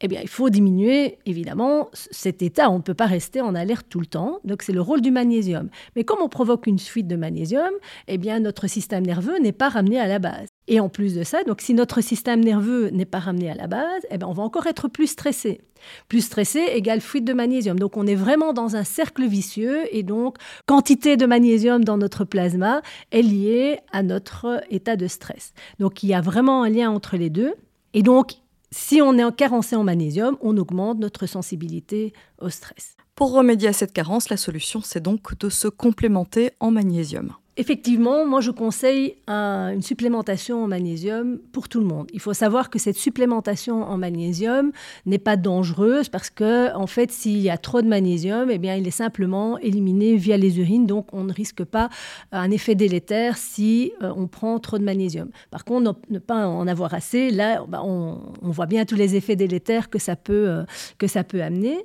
eh 0.00 0.08
bien, 0.08 0.20
il 0.20 0.28
faut 0.28 0.50
diminuer, 0.50 1.18
évidemment, 1.24 1.88
cet 1.92 2.42
état. 2.42 2.70
On 2.70 2.78
ne 2.78 2.82
peut 2.82 2.94
pas 2.94 3.06
rester 3.06 3.40
en 3.40 3.54
alerte 3.54 3.86
tout 3.88 4.00
le 4.00 4.06
temps. 4.06 4.40
Donc, 4.44 4.62
c'est 4.62 4.72
le 4.72 4.80
rôle 4.80 5.00
du 5.00 5.10
magnésium. 5.10 5.70
Mais 5.96 6.04
comme 6.04 6.20
on 6.20 6.28
provoque 6.28 6.66
une 6.66 6.78
fuite 6.78 7.06
de 7.06 7.16
magnésium, 7.16 7.72
eh 8.08 8.18
bien, 8.18 8.40
notre 8.40 8.66
système 8.66 9.06
nerveux 9.06 9.38
n'est 9.38 9.52
pas 9.52 9.68
ramené 9.70 9.98
à 9.98 10.06
la 10.06 10.18
base. 10.18 10.48
Et 10.66 10.80
en 10.80 10.88
plus 10.88 11.14
de 11.14 11.24
ça, 11.24 11.44
donc, 11.44 11.60
si 11.60 11.74
notre 11.74 12.00
système 12.00 12.42
nerveux 12.42 12.88
n'est 12.88 13.04
pas 13.04 13.18
ramené 13.18 13.50
à 13.50 13.54
la 13.54 13.66
base, 13.66 14.02
eh 14.10 14.16
bien, 14.16 14.26
on 14.26 14.32
va 14.32 14.42
encore 14.42 14.66
être 14.66 14.88
plus 14.88 15.08
stressé. 15.08 15.60
Plus 16.08 16.22
stressé 16.22 16.60
égale 16.60 17.02
fuite 17.02 17.26
de 17.26 17.34
magnésium. 17.34 17.78
Donc, 17.78 17.98
on 17.98 18.06
est 18.06 18.14
vraiment 18.14 18.54
dans 18.54 18.74
un 18.74 18.84
cercle 18.84 19.26
vicieux. 19.26 19.82
Et 19.94 20.02
donc, 20.02 20.38
quantité 20.64 21.18
de 21.18 21.26
magnésium 21.26 21.84
dans 21.84 21.98
notre 21.98 22.24
plasma 22.24 22.80
est 23.10 23.20
liée 23.20 23.80
à 23.92 24.02
notre 24.02 24.62
état 24.70 24.96
de 24.96 25.06
stress. 25.06 25.52
Donc, 25.80 26.02
il 26.02 26.08
y 26.08 26.14
a 26.14 26.22
vraiment 26.22 26.62
un 26.62 26.70
lien 26.70 26.90
entre 26.90 27.18
les 27.18 27.28
deux. 27.28 27.54
Et 27.92 28.02
donc, 28.02 28.32
si 28.70 29.02
on 29.02 29.18
est 29.18 29.36
carencé 29.36 29.76
en 29.76 29.84
magnésium, 29.84 30.38
on 30.40 30.56
augmente 30.56 30.98
notre 30.98 31.26
sensibilité 31.26 32.14
au 32.40 32.48
stress. 32.48 32.96
Pour 33.14 33.32
remédier 33.32 33.68
à 33.68 33.72
cette 33.72 33.92
carence, 33.92 34.30
la 34.30 34.36
solution, 34.36 34.80
c'est 34.82 35.02
donc 35.02 35.38
de 35.38 35.48
se 35.48 35.68
complémenter 35.68 36.52
en 36.58 36.70
magnésium. 36.70 37.34
Effectivement, 37.56 38.26
moi 38.26 38.40
je 38.40 38.50
conseille 38.50 39.14
une 39.28 39.82
supplémentation 39.82 40.64
en 40.64 40.66
magnésium 40.66 41.38
pour 41.52 41.68
tout 41.68 41.78
le 41.78 41.86
monde. 41.86 42.08
Il 42.12 42.18
faut 42.18 42.32
savoir 42.32 42.68
que 42.68 42.80
cette 42.80 42.96
supplémentation 42.96 43.84
en 43.84 43.96
magnésium 43.96 44.72
n'est 45.06 45.20
pas 45.20 45.36
dangereuse 45.36 46.08
parce 46.08 46.30
que 46.30 46.74
en 46.74 46.88
fait, 46.88 47.12
s'il 47.12 47.38
y 47.38 47.50
a 47.50 47.56
trop 47.56 47.80
de 47.80 47.86
magnésium, 47.86 48.50
eh 48.50 48.58
bien, 48.58 48.74
il 48.74 48.88
est 48.88 48.90
simplement 48.90 49.56
éliminé 49.58 50.16
via 50.16 50.36
les 50.36 50.58
urines, 50.58 50.86
donc 50.86 51.06
on 51.12 51.22
ne 51.22 51.32
risque 51.32 51.62
pas 51.62 51.90
un 52.32 52.50
effet 52.50 52.74
délétère 52.74 53.36
si 53.36 53.92
euh, 54.02 54.12
on 54.16 54.26
prend 54.26 54.58
trop 54.58 54.78
de 54.78 54.84
magnésium. 54.84 55.30
Par 55.52 55.64
contre, 55.64 55.94
ne 56.10 56.18
pas 56.18 56.48
en 56.48 56.66
avoir 56.66 56.92
assez, 56.92 57.30
là, 57.30 57.64
bah, 57.68 57.82
on, 57.84 58.18
voit 58.42 58.66
bien 58.66 58.84
tous 58.84 58.96
les 58.96 59.14
effets 59.14 59.36
délétères 59.36 59.90
que 59.90 59.98
ça 60.00 60.16
peut, 60.16 60.48
euh, 60.48 60.64
que 60.98 61.06
ça 61.06 61.22
peut 61.22 61.42
amener. 61.42 61.84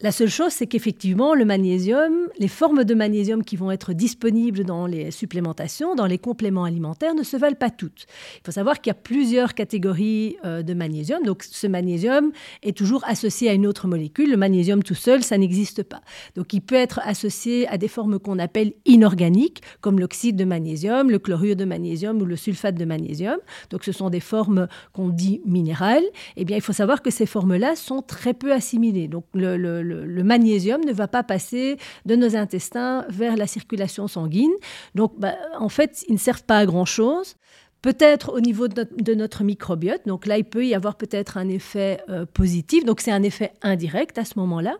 La 0.00 0.12
seule 0.12 0.30
chose, 0.30 0.52
c'est 0.52 0.68
qu'effectivement, 0.68 1.34
le 1.34 1.44
magnésium, 1.44 2.28
les 2.38 2.46
formes 2.46 2.84
de 2.84 2.94
magnésium 2.94 3.42
qui 3.42 3.56
vont 3.56 3.72
être 3.72 3.92
disponibles 3.92 4.62
dans 4.62 4.86
les 4.86 5.10
supplémentations, 5.10 5.96
dans 5.96 6.06
les 6.06 6.18
compléments 6.18 6.62
alimentaires, 6.62 7.16
ne 7.16 7.24
se 7.24 7.36
valent 7.36 7.56
pas 7.56 7.70
toutes. 7.70 8.06
Il 8.36 8.42
faut 8.46 8.52
savoir 8.52 8.80
qu'il 8.80 8.90
y 8.90 8.92
a 8.92 8.94
plusieurs 8.94 9.54
catégories 9.54 10.36
euh, 10.44 10.62
de 10.62 10.72
magnésium. 10.72 11.24
Donc, 11.24 11.42
ce 11.42 11.66
magnésium 11.66 12.30
est 12.62 12.76
toujours 12.76 13.02
associé 13.08 13.50
à 13.50 13.54
une 13.54 13.66
autre 13.66 13.88
molécule. 13.88 14.30
Le 14.30 14.36
magnésium 14.36 14.84
tout 14.84 14.94
seul, 14.94 15.24
ça 15.24 15.36
n'existe 15.36 15.82
pas. 15.82 16.00
Donc, 16.36 16.52
il 16.52 16.60
peut 16.60 16.76
être 16.76 17.00
associé 17.02 17.66
à 17.66 17.76
des 17.76 17.88
formes 17.88 18.20
qu'on 18.20 18.38
appelle 18.38 18.74
inorganiques, 18.84 19.62
comme 19.80 19.98
l'oxyde 19.98 20.36
de 20.36 20.44
magnésium, 20.44 21.10
le 21.10 21.18
chlorure 21.18 21.56
de 21.56 21.64
magnésium 21.64 22.22
ou 22.22 22.24
le 22.24 22.36
sulfate 22.36 22.76
de 22.76 22.84
magnésium. 22.84 23.38
Donc, 23.70 23.82
ce 23.82 23.90
sont 23.90 24.10
des 24.10 24.20
formes 24.20 24.68
qu'on 24.92 25.08
dit 25.08 25.40
minérales. 25.44 26.04
Eh 26.36 26.44
bien, 26.44 26.56
il 26.56 26.62
faut 26.62 26.72
savoir 26.72 27.02
que 27.02 27.10
ces 27.10 27.26
formes-là 27.26 27.74
sont 27.74 28.00
très 28.00 28.32
peu 28.32 28.52
assimilées. 28.52 29.08
Donc, 29.08 29.24
le 29.34 29.87
magnésium 30.22 30.84
ne 30.84 30.92
va 30.92 31.08
pas 31.08 31.22
passer 31.22 31.76
de 32.06 32.16
nos 32.16 32.36
intestins 32.36 33.04
vers 33.08 33.36
la 33.36 33.46
circulation 33.46 34.08
sanguine. 34.08 34.52
Donc, 34.94 35.12
bah, 35.18 35.34
en 35.58 35.68
fait, 35.68 36.04
ils 36.08 36.14
ne 36.14 36.18
servent 36.18 36.44
pas 36.44 36.58
à 36.58 36.66
grand-chose. 36.66 37.36
Peut-être 37.80 38.32
au 38.34 38.40
niveau 38.40 38.66
de 38.66 39.14
notre, 39.14 39.44
microbiote. 39.44 40.02
Donc 40.06 40.26
là, 40.26 40.36
il 40.36 40.44
peut 40.44 40.66
y 40.66 40.74
avoir 40.74 40.96
peut-être 40.96 41.36
un 41.36 41.48
effet 41.48 42.00
euh, 42.08 42.26
positif. 42.26 42.84
Donc 42.84 43.00
c'est 43.00 43.12
un 43.12 43.22
effet 43.22 43.52
indirect 43.62 44.18
à 44.18 44.24
ce 44.24 44.36
moment-là. 44.40 44.78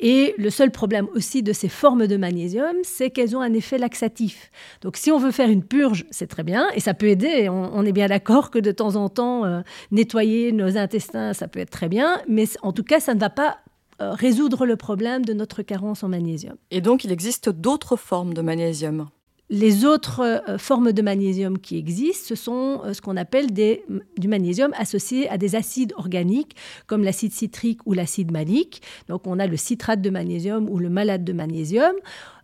Et 0.00 0.34
le 0.38 0.48
seul 0.48 0.70
problème 0.70 1.08
aussi 1.14 1.42
de 1.42 1.52
ces 1.52 1.68
formes 1.68 2.06
de 2.06 2.16
magnésium, 2.16 2.74
c'est 2.82 3.10
qu'elles 3.10 3.36
ont 3.36 3.42
un 3.42 3.52
effet 3.52 3.76
laxatif. 3.76 4.50
Donc 4.80 4.96
si 4.96 5.12
on 5.12 5.18
veut 5.18 5.30
faire 5.30 5.50
une 5.50 5.62
purge, 5.62 6.06
c'est 6.10 6.26
très 6.26 6.42
bien, 6.42 6.68
et 6.74 6.80
ça 6.80 6.94
peut 6.94 7.08
aider. 7.08 7.48
On, 7.50 7.84
est 7.84 7.92
bien 7.92 8.08
d'accord 8.08 8.50
que 8.50 8.58
de 8.58 8.72
temps 8.72 8.96
en 8.96 9.10
temps, 9.10 9.44
euh, 9.44 9.60
nettoyer 9.90 10.52
nos 10.52 10.78
intestins, 10.78 11.34
ça 11.34 11.48
peut 11.48 11.60
être 11.60 11.70
très 11.70 11.90
bien, 11.90 12.22
mais 12.26 12.44
en 12.62 12.72
tout 12.72 12.82
cas, 12.82 12.98
ça 12.98 13.14
ne 13.14 13.20
va 13.20 13.28
pas 13.28 13.58
euh, 14.00 14.12
résoudre 14.12 14.66
le 14.66 14.76
problème 14.76 15.24
de 15.24 15.32
notre 15.32 15.62
carence 15.62 16.02
en 16.02 16.08
magnésium. 16.08 16.56
Et 16.70 16.80
donc, 16.80 17.04
il 17.04 17.12
existe 17.12 17.48
d'autres 17.48 17.96
formes 17.96 18.34
de 18.34 18.42
magnésium 18.42 19.08
les 19.50 19.84
autres 19.84 20.20
euh, 20.20 20.58
formes 20.58 20.92
de 20.92 21.02
magnésium 21.02 21.58
qui 21.58 21.76
existent, 21.76 22.28
ce 22.28 22.34
sont 22.36 22.82
euh, 22.84 22.94
ce 22.94 23.02
qu'on 23.02 23.16
appelle 23.16 23.52
des, 23.52 23.84
du 24.16 24.28
magnésium 24.28 24.72
associé 24.78 25.28
à 25.28 25.38
des 25.38 25.56
acides 25.56 25.92
organiques, 25.96 26.54
comme 26.86 27.02
l'acide 27.02 27.32
citrique 27.32 27.80
ou 27.84 27.92
l'acide 27.92 28.30
malique. 28.30 28.80
Donc 29.08 29.26
on 29.26 29.38
a 29.40 29.46
le 29.48 29.56
citrate 29.56 30.00
de 30.00 30.10
magnésium 30.10 30.70
ou 30.70 30.78
le 30.78 30.88
malate 30.88 31.24
de 31.24 31.32
magnésium. 31.32 31.92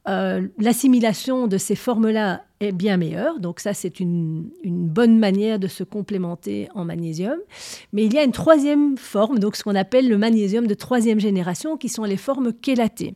L'assimilation 0.07 1.49
de 1.49 1.59
ces 1.59 1.75
formes-là 1.75 2.43
est 2.61 2.73
bien 2.73 2.97
meilleure. 2.97 3.41
Donc 3.41 3.61
ça, 3.61 3.75
c'est 3.75 4.01
une, 4.01 4.51
bonne 4.65 5.19
manière 5.19 5.59
de 5.59 5.67
se 5.67 5.85
complémenter 5.85 6.69
en 6.75 6.85
magnésium. 6.85 7.39
Mais 7.93 8.05
il 8.05 8.15
y 8.15 8.19
a 8.19 8.25
une 8.25 8.33
troisième 8.33 8.97
forme, 8.97 9.39
donc 9.39 9.57
ce 9.57 9.65
qu'on 9.65 9.75
appelle 9.75 10.09
le 10.09 10.17
magnésium 10.17 10.67
de 10.67 10.75
troisième 10.75 11.21
génération, 11.21 11.77
qui 11.77 11.89
sont 11.89 12.05
les 12.05 12.17
formes 12.17 12.53
chélatées. 12.65 13.15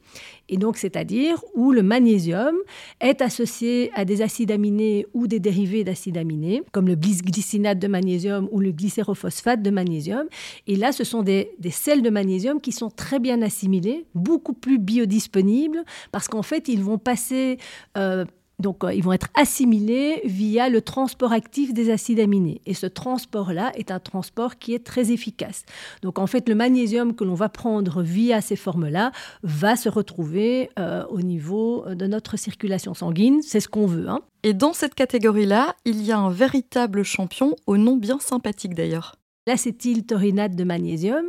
Et 0.51 0.57
donc, 0.57 0.77
c'est-à-dire 0.77 1.43
où 1.55 1.71
le 1.71 1.83
magnésium 1.83 2.57
est 3.01 3.23
associé 3.23 3.91
à 3.95 4.05
des 4.05 4.21
acides 4.21 4.51
aminés 4.51 5.07
ou 5.15 5.29
des 5.29 5.39
dérivés 5.39 5.85
d'acides 5.85 6.19
aminés, 6.19 6.63
comme 6.73 6.89
le 6.89 6.97
bisglycinate 6.97 7.79
de 7.79 7.87
magnésium 7.87 8.49
ou 8.51 8.59
le 8.59 8.73
glycérophosphate 8.73 9.63
de 9.63 9.71
magnésium. 9.71 10.27
Et 10.67 10.75
là, 10.75 10.91
ce 10.91 11.05
sont 11.05 11.23
des, 11.23 11.53
des 11.61 11.71
sels 11.71 12.03
de 12.03 12.11
magnésium 12.11 12.61
qui 12.61 12.73
sont 12.73 12.91
très 12.91 13.21
bien 13.21 13.41
assimilés, 13.43 14.07
beaucoup 14.15 14.53
plus 14.53 14.79
biodisponibles, 14.79 15.85
parce 16.11 16.27
qu'en 16.27 16.43
fait, 16.43 16.67
ils 16.67 16.83
vont 16.83 16.99
passer 16.99 17.59
euh, 17.97 18.25
donc, 18.61 18.85
euh, 18.85 18.93
ils 18.93 19.03
vont 19.03 19.13
être 19.13 19.29
assimilés 19.35 20.21
via 20.25 20.69
le 20.69 20.81
transport 20.81 21.33
actif 21.33 21.73
des 21.73 21.91
acides 21.91 22.21
aminés. 22.21 22.61
Et 22.67 22.75
ce 22.75 22.87
transport-là 22.87 23.73
est 23.75 23.91
un 23.91 23.99
transport 23.99 24.59
qui 24.59 24.75
est 24.75 24.85
très 24.85 25.11
efficace. 25.13 25.65
Donc, 26.03 26.19
en 26.19 26.27
fait, 26.27 26.49
le 26.49 26.55
magnésium 26.55 27.15
que 27.15 27.25
l'on 27.25 27.35
va 27.35 27.49
prendre 27.49 28.03
via 28.03 28.41
ces 28.41 28.57
formes-là 28.57 29.13
va 29.43 29.77
se 29.77 29.89
retrouver 29.89 30.71
euh, 30.79 31.05
au 31.11 31.21
niveau 31.21 31.85
de 31.89 32.07
notre 32.07 32.37
circulation 32.37 32.95
sanguine. 32.95 33.41
C'est 33.43 33.61
ce 33.61 33.69
qu'on 33.69 33.87
veut. 33.87 34.09
Hein. 34.09 34.21
Et 34.43 34.55
dans 34.55 34.73
cette 34.73 34.95
catégorie-là, 34.95 35.75
il 35.85 36.03
y 36.03 36.13
a 36.13 36.19
un 36.19 36.31
véritable 36.31 37.03
champion, 37.03 37.57
au 37.67 37.77
nom 37.77 37.97
bien 37.97 38.19
sympathique 38.19 38.75
d'ailleurs 38.75 39.17
l'acétyltaurinate 39.51 40.55
de 40.55 40.65
magnésium. 40.65 41.25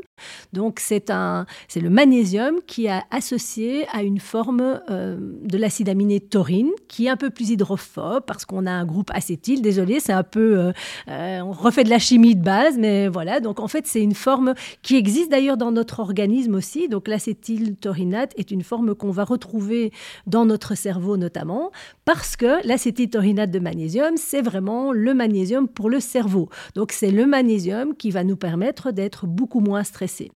Donc 0.53 0.79
c'est 0.79 1.09
le 1.09 1.89
magnésium 1.89 2.57
qui 2.67 2.85
est 2.85 3.01
associé 3.09 3.87
à 3.91 4.03
une 4.03 4.19
forme 4.19 4.79
euh, 4.89 5.17
de 5.19 5.57
l'acide 5.57 5.89
aminé 5.89 6.19
taurine 6.19 6.69
qui 6.87 7.07
est 7.07 7.09
un 7.09 7.17
peu 7.17 7.31
plus 7.31 7.49
hydrophobe 7.49 8.23
parce 8.27 8.45
qu'on 8.45 8.67
a 8.67 8.71
un 8.71 8.85
groupe 8.85 9.09
acétyl. 9.13 9.61
Désolé, 9.63 9.99
c'est 9.99 10.13
un 10.13 10.23
peu, 10.23 10.59
euh, 10.59 10.71
euh, 11.09 11.39
on 11.41 11.51
refait 11.51 11.83
de 11.83 11.89
la 11.89 11.97
chimie 11.97 12.35
de 12.35 12.43
base, 12.43 12.77
mais 12.77 13.07
voilà. 13.07 13.39
Donc 13.39 13.59
en 13.59 13.67
fait 13.67 13.87
c'est 13.87 14.01
une 14.01 14.13
forme 14.13 14.53
qui 14.83 14.95
existe 14.97 15.31
d'ailleurs 15.31 15.57
dans 15.57 15.71
notre 15.71 15.99
organisme 15.99 16.53
aussi. 16.53 16.87
Donc 16.87 17.07
l'acétyltaurinate 17.07 18.33
est 18.37 18.51
une 18.51 18.63
forme 18.63 18.93
qu'on 18.93 19.11
va 19.11 19.23
retrouver 19.23 19.91
dans 20.27 20.45
notre 20.45 20.75
cerveau 20.75 21.17
notamment 21.17 21.71
parce 22.05 22.35
que 22.35 22.65
l'acétyltaurinate 22.67 23.49
de 23.49 23.59
magnésium 23.59 24.15
c'est 24.17 24.43
vraiment 24.43 24.91
le 24.91 25.15
magnésium 25.15 25.67
pour 25.67 25.89
le 25.89 25.99
cerveau. 25.99 26.49
Donc 26.75 26.91
c'est 26.91 27.11
le 27.11 27.25
magnésium 27.25 27.95
qui 27.95 28.10
va 28.11 28.23
nous 28.23 28.37
permettre 28.37 28.91
d'être 28.91 29.27
beaucoup 29.27 29.59
moins 29.59 29.83
stressés. 29.83 30.31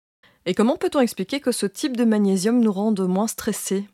Et 0.46 0.54
comment 0.54 0.78
peut-on 0.78 1.00
expliquer 1.00 1.40
que 1.40 1.52
ce 1.52 1.66
type 1.66 1.98
de 1.98 2.06
magnésium 2.06 2.60
nous 2.60 2.72
rende 2.72 3.02
moins 3.02 3.28
stressés? 3.28 3.86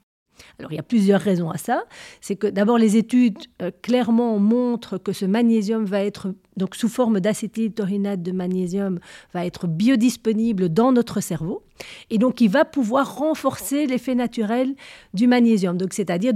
Alors 0.60 0.72
il 0.72 0.76
y 0.76 0.80
a 0.80 0.84
plusieurs 0.84 1.22
raisons 1.22 1.50
à 1.50 1.58
ça. 1.58 1.84
C'est 2.20 2.36
que 2.36 2.48
d'abord 2.48 2.78
les 2.78 2.98
études 2.98 3.38
euh, 3.62 3.72
clairement 3.82 4.40
montrent 4.40 4.98
que 4.98 5.14
ce 5.14 5.26
magnésium 5.26 5.86
va 5.86 6.04
être 6.04 6.34
donc 6.62 6.76
sous 6.76 6.90
forme 6.90 7.20
d'acétyltaurinate 7.20 8.22
de 8.22 8.32
magnésium, 8.32 9.00
va 9.34 9.48
être 9.48 9.66
biodisponible 9.66 10.70
dans 10.70 10.92
notre 10.92 11.20
cerveau. 11.20 11.64
Et 12.12 12.20
donc, 12.20 12.40
il 12.40 12.50
va 12.50 12.66
pouvoir 12.66 13.16
renforcer 13.18 13.88
l'effet 13.88 14.14
naturel 14.14 14.76
du 15.16 15.26
magnésium, 15.26 15.76
donc 15.76 15.94
c'est-à-dire 15.94 16.34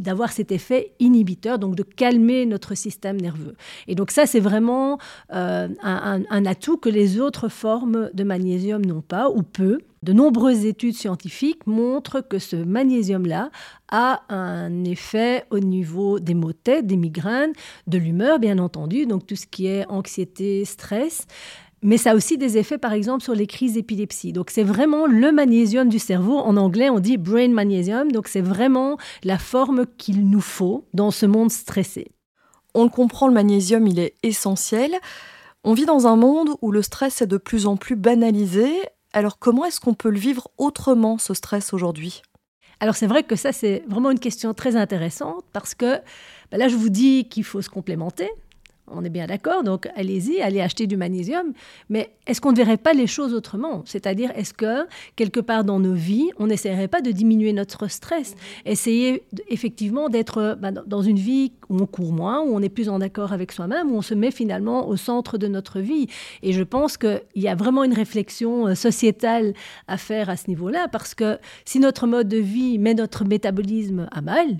d'avoir 0.00 0.32
cet 0.32 0.50
effet 0.50 0.90
inhibiteur, 0.98 1.60
donc 1.60 1.76
de 1.76 1.84
calmer 1.84 2.44
notre 2.44 2.74
système 2.74 3.20
nerveux. 3.20 3.54
Et 3.86 3.94
donc 3.94 4.10
ça, 4.10 4.26
c'est 4.26 4.40
vraiment 4.40 4.98
euh, 5.32 5.68
un, 5.80 6.22
un, 6.28 6.46
atout 6.46 6.76
que 6.76 6.88
les 6.88 7.20
autres 7.20 7.48
formes 7.48 8.10
de 8.12 8.24
magnésium 8.24 8.84
n'ont 8.84 9.00
pas 9.00 9.30
ou 9.30 9.44
peu. 9.44 9.78
De 10.02 10.12
nombreuses 10.12 10.64
études 10.64 10.94
scientifiques 10.94 11.66
montrent 11.66 12.20
que 12.20 12.38
ce 12.38 12.56
magnésium-là 12.56 13.50
a 13.90 14.22
un 14.28 14.84
effet 14.84 15.44
au 15.50 15.58
niveau 15.58 16.20
des 16.20 16.34
maux 16.34 16.52
de 16.52 16.58
tête, 16.58 16.86
des 16.86 16.96
migraines, 16.96 17.52
de 17.86 17.98
l'humeur, 17.98 18.38
bien 18.38 18.58
entendu, 18.58 19.06
donc 19.06 19.26
tout 19.26 19.36
ce 19.36 19.46
qui 19.46 19.66
est 19.66 19.86
anxiété, 19.88 20.64
stress. 20.64 21.26
Mais 21.82 21.96
ça 21.96 22.10
a 22.10 22.14
aussi 22.16 22.38
des 22.38 22.58
effets, 22.58 22.78
par 22.78 22.92
exemple, 22.92 23.22
sur 23.22 23.34
les 23.34 23.46
crises 23.46 23.74
d'épilepsie. 23.74 24.32
Donc, 24.32 24.50
c'est 24.50 24.64
vraiment 24.64 25.06
le 25.06 25.30
magnésium 25.30 25.88
du 25.88 26.00
cerveau. 26.00 26.36
En 26.36 26.56
anglais, 26.56 26.90
on 26.90 26.98
dit 26.98 27.16
brain 27.16 27.48
magnesium. 27.48 28.10
Donc, 28.10 28.26
c'est 28.26 28.40
vraiment 28.40 28.96
la 29.22 29.38
forme 29.38 29.86
qu'il 29.96 30.28
nous 30.28 30.40
faut 30.40 30.86
dans 30.92 31.12
ce 31.12 31.26
monde 31.26 31.52
stressé. 31.52 32.10
On 32.74 32.82
le 32.82 32.90
comprend, 32.90 33.28
le 33.28 33.34
magnésium, 33.34 33.86
il 33.86 34.00
est 34.00 34.14
essentiel. 34.24 34.90
On 35.62 35.72
vit 35.72 35.86
dans 35.86 36.08
un 36.08 36.16
monde 36.16 36.50
où 36.62 36.72
le 36.72 36.82
stress 36.82 37.22
est 37.22 37.26
de 37.26 37.36
plus 37.36 37.66
en 37.66 37.76
plus 37.76 37.96
banalisé. 37.96 38.68
Alors, 39.12 39.38
comment 39.38 39.64
est-ce 39.64 39.80
qu'on 39.80 39.94
peut 39.94 40.10
le 40.10 40.18
vivre 40.18 40.48
autrement, 40.58 41.16
ce 41.18 41.32
stress, 41.32 41.72
aujourd'hui? 41.72 42.22
Alors 42.80 42.96
c'est 42.96 43.06
vrai 43.06 43.22
que 43.24 43.36
ça, 43.36 43.52
c'est 43.52 43.82
vraiment 43.88 44.10
une 44.10 44.20
question 44.20 44.54
très 44.54 44.76
intéressante 44.76 45.44
parce 45.52 45.74
que 45.74 46.00
ben 46.50 46.58
là, 46.58 46.68
je 46.68 46.76
vous 46.76 46.88
dis 46.88 47.28
qu'il 47.28 47.44
faut 47.44 47.60
se 47.60 47.68
complémenter. 47.68 48.30
On 48.92 49.04
est 49.04 49.10
bien 49.10 49.26
d'accord, 49.26 49.62
donc 49.62 49.88
allez-y, 49.96 50.40
allez 50.40 50.60
acheter 50.60 50.86
du 50.86 50.96
magnésium. 50.96 51.52
Mais 51.88 52.10
est-ce 52.26 52.40
qu'on 52.40 52.52
ne 52.52 52.56
verrait 52.56 52.76
pas 52.76 52.92
les 52.92 53.06
choses 53.06 53.34
autrement? 53.34 53.82
C'est-à-dire, 53.84 54.30
est-ce 54.34 54.54
que 54.54 54.86
quelque 55.16 55.40
part 55.40 55.64
dans 55.64 55.80
nos 55.80 55.94
vies, 55.94 56.30
on 56.38 56.46
n'essaierait 56.46 56.88
pas 56.88 57.00
de 57.00 57.10
diminuer 57.10 57.52
notre 57.52 57.88
stress? 57.88 58.34
Essayer 58.64 59.22
effectivement 59.48 60.08
d'être 60.08 60.56
bah, 60.60 60.70
dans 60.70 61.02
une 61.02 61.18
vie 61.18 61.52
où 61.68 61.78
on 61.80 61.86
court 61.86 62.12
moins, 62.12 62.40
où 62.40 62.54
on 62.54 62.62
est 62.62 62.68
plus 62.68 62.88
en 62.88 63.00
accord 63.00 63.32
avec 63.32 63.52
soi-même, 63.52 63.90
où 63.90 63.96
on 63.96 64.02
se 64.02 64.14
met 64.14 64.30
finalement 64.30 64.88
au 64.88 64.96
centre 64.96 65.38
de 65.38 65.46
notre 65.46 65.80
vie. 65.80 66.06
Et 66.42 66.52
je 66.52 66.62
pense 66.62 66.96
qu'il 66.96 67.22
y 67.36 67.48
a 67.48 67.54
vraiment 67.54 67.84
une 67.84 67.94
réflexion 67.94 68.68
euh, 68.68 68.74
sociétale 68.74 69.54
à 69.86 69.96
faire 69.96 70.30
à 70.30 70.36
ce 70.36 70.48
niveau-là, 70.48 70.88
parce 70.88 71.14
que 71.14 71.38
si 71.64 71.80
notre 71.80 72.06
mode 72.06 72.28
de 72.28 72.38
vie 72.38 72.78
met 72.78 72.94
notre 72.94 73.24
métabolisme 73.24 74.08
à 74.10 74.20
mal, 74.20 74.58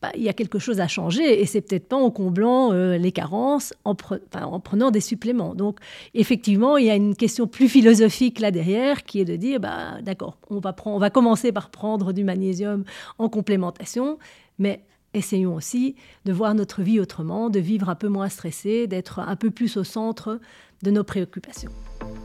bah, 0.00 0.10
il 0.14 0.22
y 0.22 0.28
a 0.28 0.32
quelque 0.32 0.58
chose 0.58 0.80
à 0.80 0.86
changer 0.86 1.40
et 1.40 1.46
c'est 1.46 1.60
peut-être 1.60 1.88
pas 1.88 1.96
en 1.96 2.10
comblant 2.10 2.72
euh, 2.72 2.98
les 2.98 3.10
carences, 3.10 3.74
en, 3.84 3.96
en, 4.34 4.60
prenant 4.60 4.90
des 4.90 5.00
suppléments. 5.00 5.54
Donc, 5.54 5.78
effectivement, 6.14 6.76
il 6.76 6.86
y 6.86 6.90
a 6.90 6.94
une 6.94 7.16
question 7.16 7.48
plus 7.48 7.68
philosophique 7.68 8.38
là 8.38 8.50
derrière 8.50 9.04
qui 9.04 9.20
est 9.20 9.24
de 9.24 9.34
dire, 9.36 9.58
bah, 9.58 10.00
d'accord, 10.02 10.38
on 10.50 10.60
va, 10.60 10.74
on 10.84 10.98
va 10.98 11.10
commencer 11.10 11.50
par 11.50 11.70
prendre 11.70 12.12
du 12.12 12.22
magnésium 12.22 12.84
en 13.18 13.28
complémentation, 13.28 14.18
mais 14.58 14.84
essayons 15.14 15.54
aussi 15.54 15.96
de 16.24 16.32
voir 16.32 16.54
notre 16.54 16.82
vie 16.82 17.00
autrement, 17.00 17.50
de 17.50 17.58
vivre 17.58 17.88
un 17.88 17.96
peu 17.96 18.08
moins 18.08 18.28
stressé, 18.28 18.86
d'être 18.86 19.18
un 19.18 19.36
peu 19.36 19.50
plus 19.50 19.76
au 19.76 19.84
centre 19.84 20.38
de 20.82 20.90
nos 20.90 21.02
préoccupations. 21.02 21.70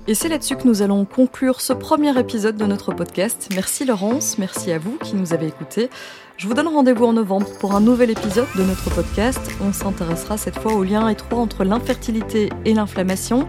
Et 0.05 0.15
c'est 0.15 0.27
là-dessus 0.27 0.57
que 0.57 0.67
nous 0.67 0.81
allons 0.81 1.05
conclure 1.05 1.61
ce 1.61 1.71
premier 1.71 2.17
épisode 2.19 2.57
de 2.57 2.65
notre 2.65 2.91
podcast. 2.91 3.47
Merci 3.55 3.85
Laurence, 3.85 4.37
merci 4.37 4.73
à 4.73 4.77
vous 4.77 4.97
qui 4.97 5.15
nous 5.15 5.33
avez 5.33 5.47
écoutés. 5.47 5.89
Je 6.35 6.45
vous 6.45 6.53
donne 6.53 6.67
rendez-vous 6.67 7.05
en 7.05 7.13
novembre 7.13 7.47
pour 7.59 7.73
un 7.73 7.79
nouvel 7.79 8.09
épisode 8.09 8.47
de 8.57 8.63
notre 8.63 8.93
podcast. 8.93 9.39
On 9.61 9.71
s'intéressera 9.71 10.35
cette 10.37 10.59
fois 10.59 10.73
au 10.73 10.83
lien 10.83 11.07
étroit 11.07 11.39
entre 11.39 11.63
l'infertilité 11.63 12.49
et 12.65 12.73
l'inflammation. 12.73 13.47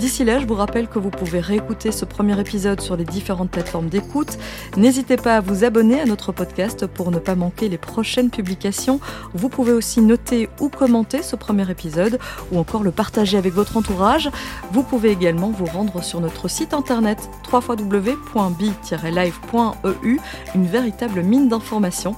D'ici 0.00 0.24
là, 0.24 0.38
je 0.38 0.46
vous 0.46 0.54
rappelle 0.54 0.88
que 0.88 0.98
vous 0.98 1.10
pouvez 1.10 1.40
réécouter 1.40 1.92
ce 1.92 2.06
premier 2.06 2.40
épisode 2.40 2.80
sur 2.80 2.96
les 2.96 3.04
différentes 3.04 3.50
plateformes 3.50 3.90
d'écoute. 3.90 4.38
N'hésitez 4.78 5.18
pas 5.18 5.36
à 5.36 5.40
vous 5.40 5.62
abonner 5.62 6.00
à 6.00 6.06
notre 6.06 6.32
podcast 6.32 6.86
pour 6.86 7.10
ne 7.10 7.18
pas 7.18 7.34
manquer 7.34 7.68
les 7.68 7.76
prochaines 7.76 8.30
publications. 8.30 8.98
Vous 9.34 9.50
pouvez 9.50 9.72
aussi 9.72 10.00
noter 10.00 10.48
ou 10.58 10.70
commenter 10.70 11.22
ce 11.22 11.36
premier 11.36 11.70
épisode 11.70 12.18
ou 12.50 12.58
encore 12.58 12.82
le 12.82 12.92
partager 12.92 13.36
avec 13.36 13.52
votre 13.52 13.76
entourage. 13.76 14.30
Vous 14.72 14.84
pouvez 14.84 15.10
également 15.10 15.50
vous 15.50 15.66
rendre 15.66 16.02
sur 16.02 16.22
notre 16.22 16.48
site 16.48 16.72
internet 16.72 17.28
www.bi-live.eu, 17.52 20.20
une 20.54 20.66
véritable 20.66 21.22
mine 21.22 21.50
d'informations. 21.50 22.16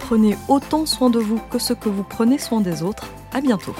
Prenez 0.00 0.36
autant 0.48 0.84
soin 0.84 1.10
de 1.10 1.20
vous 1.20 1.38
que 1.48 1.60
ce 1.60 1.74
que 1.74 1.88
vous 1.88 2.02
prenez 2.02 2.38
soin 2.38 2.60
des 2.60 2.82
autres. 2.82 3.06
À 3.32 3.40
bientôt. 3.40 3.76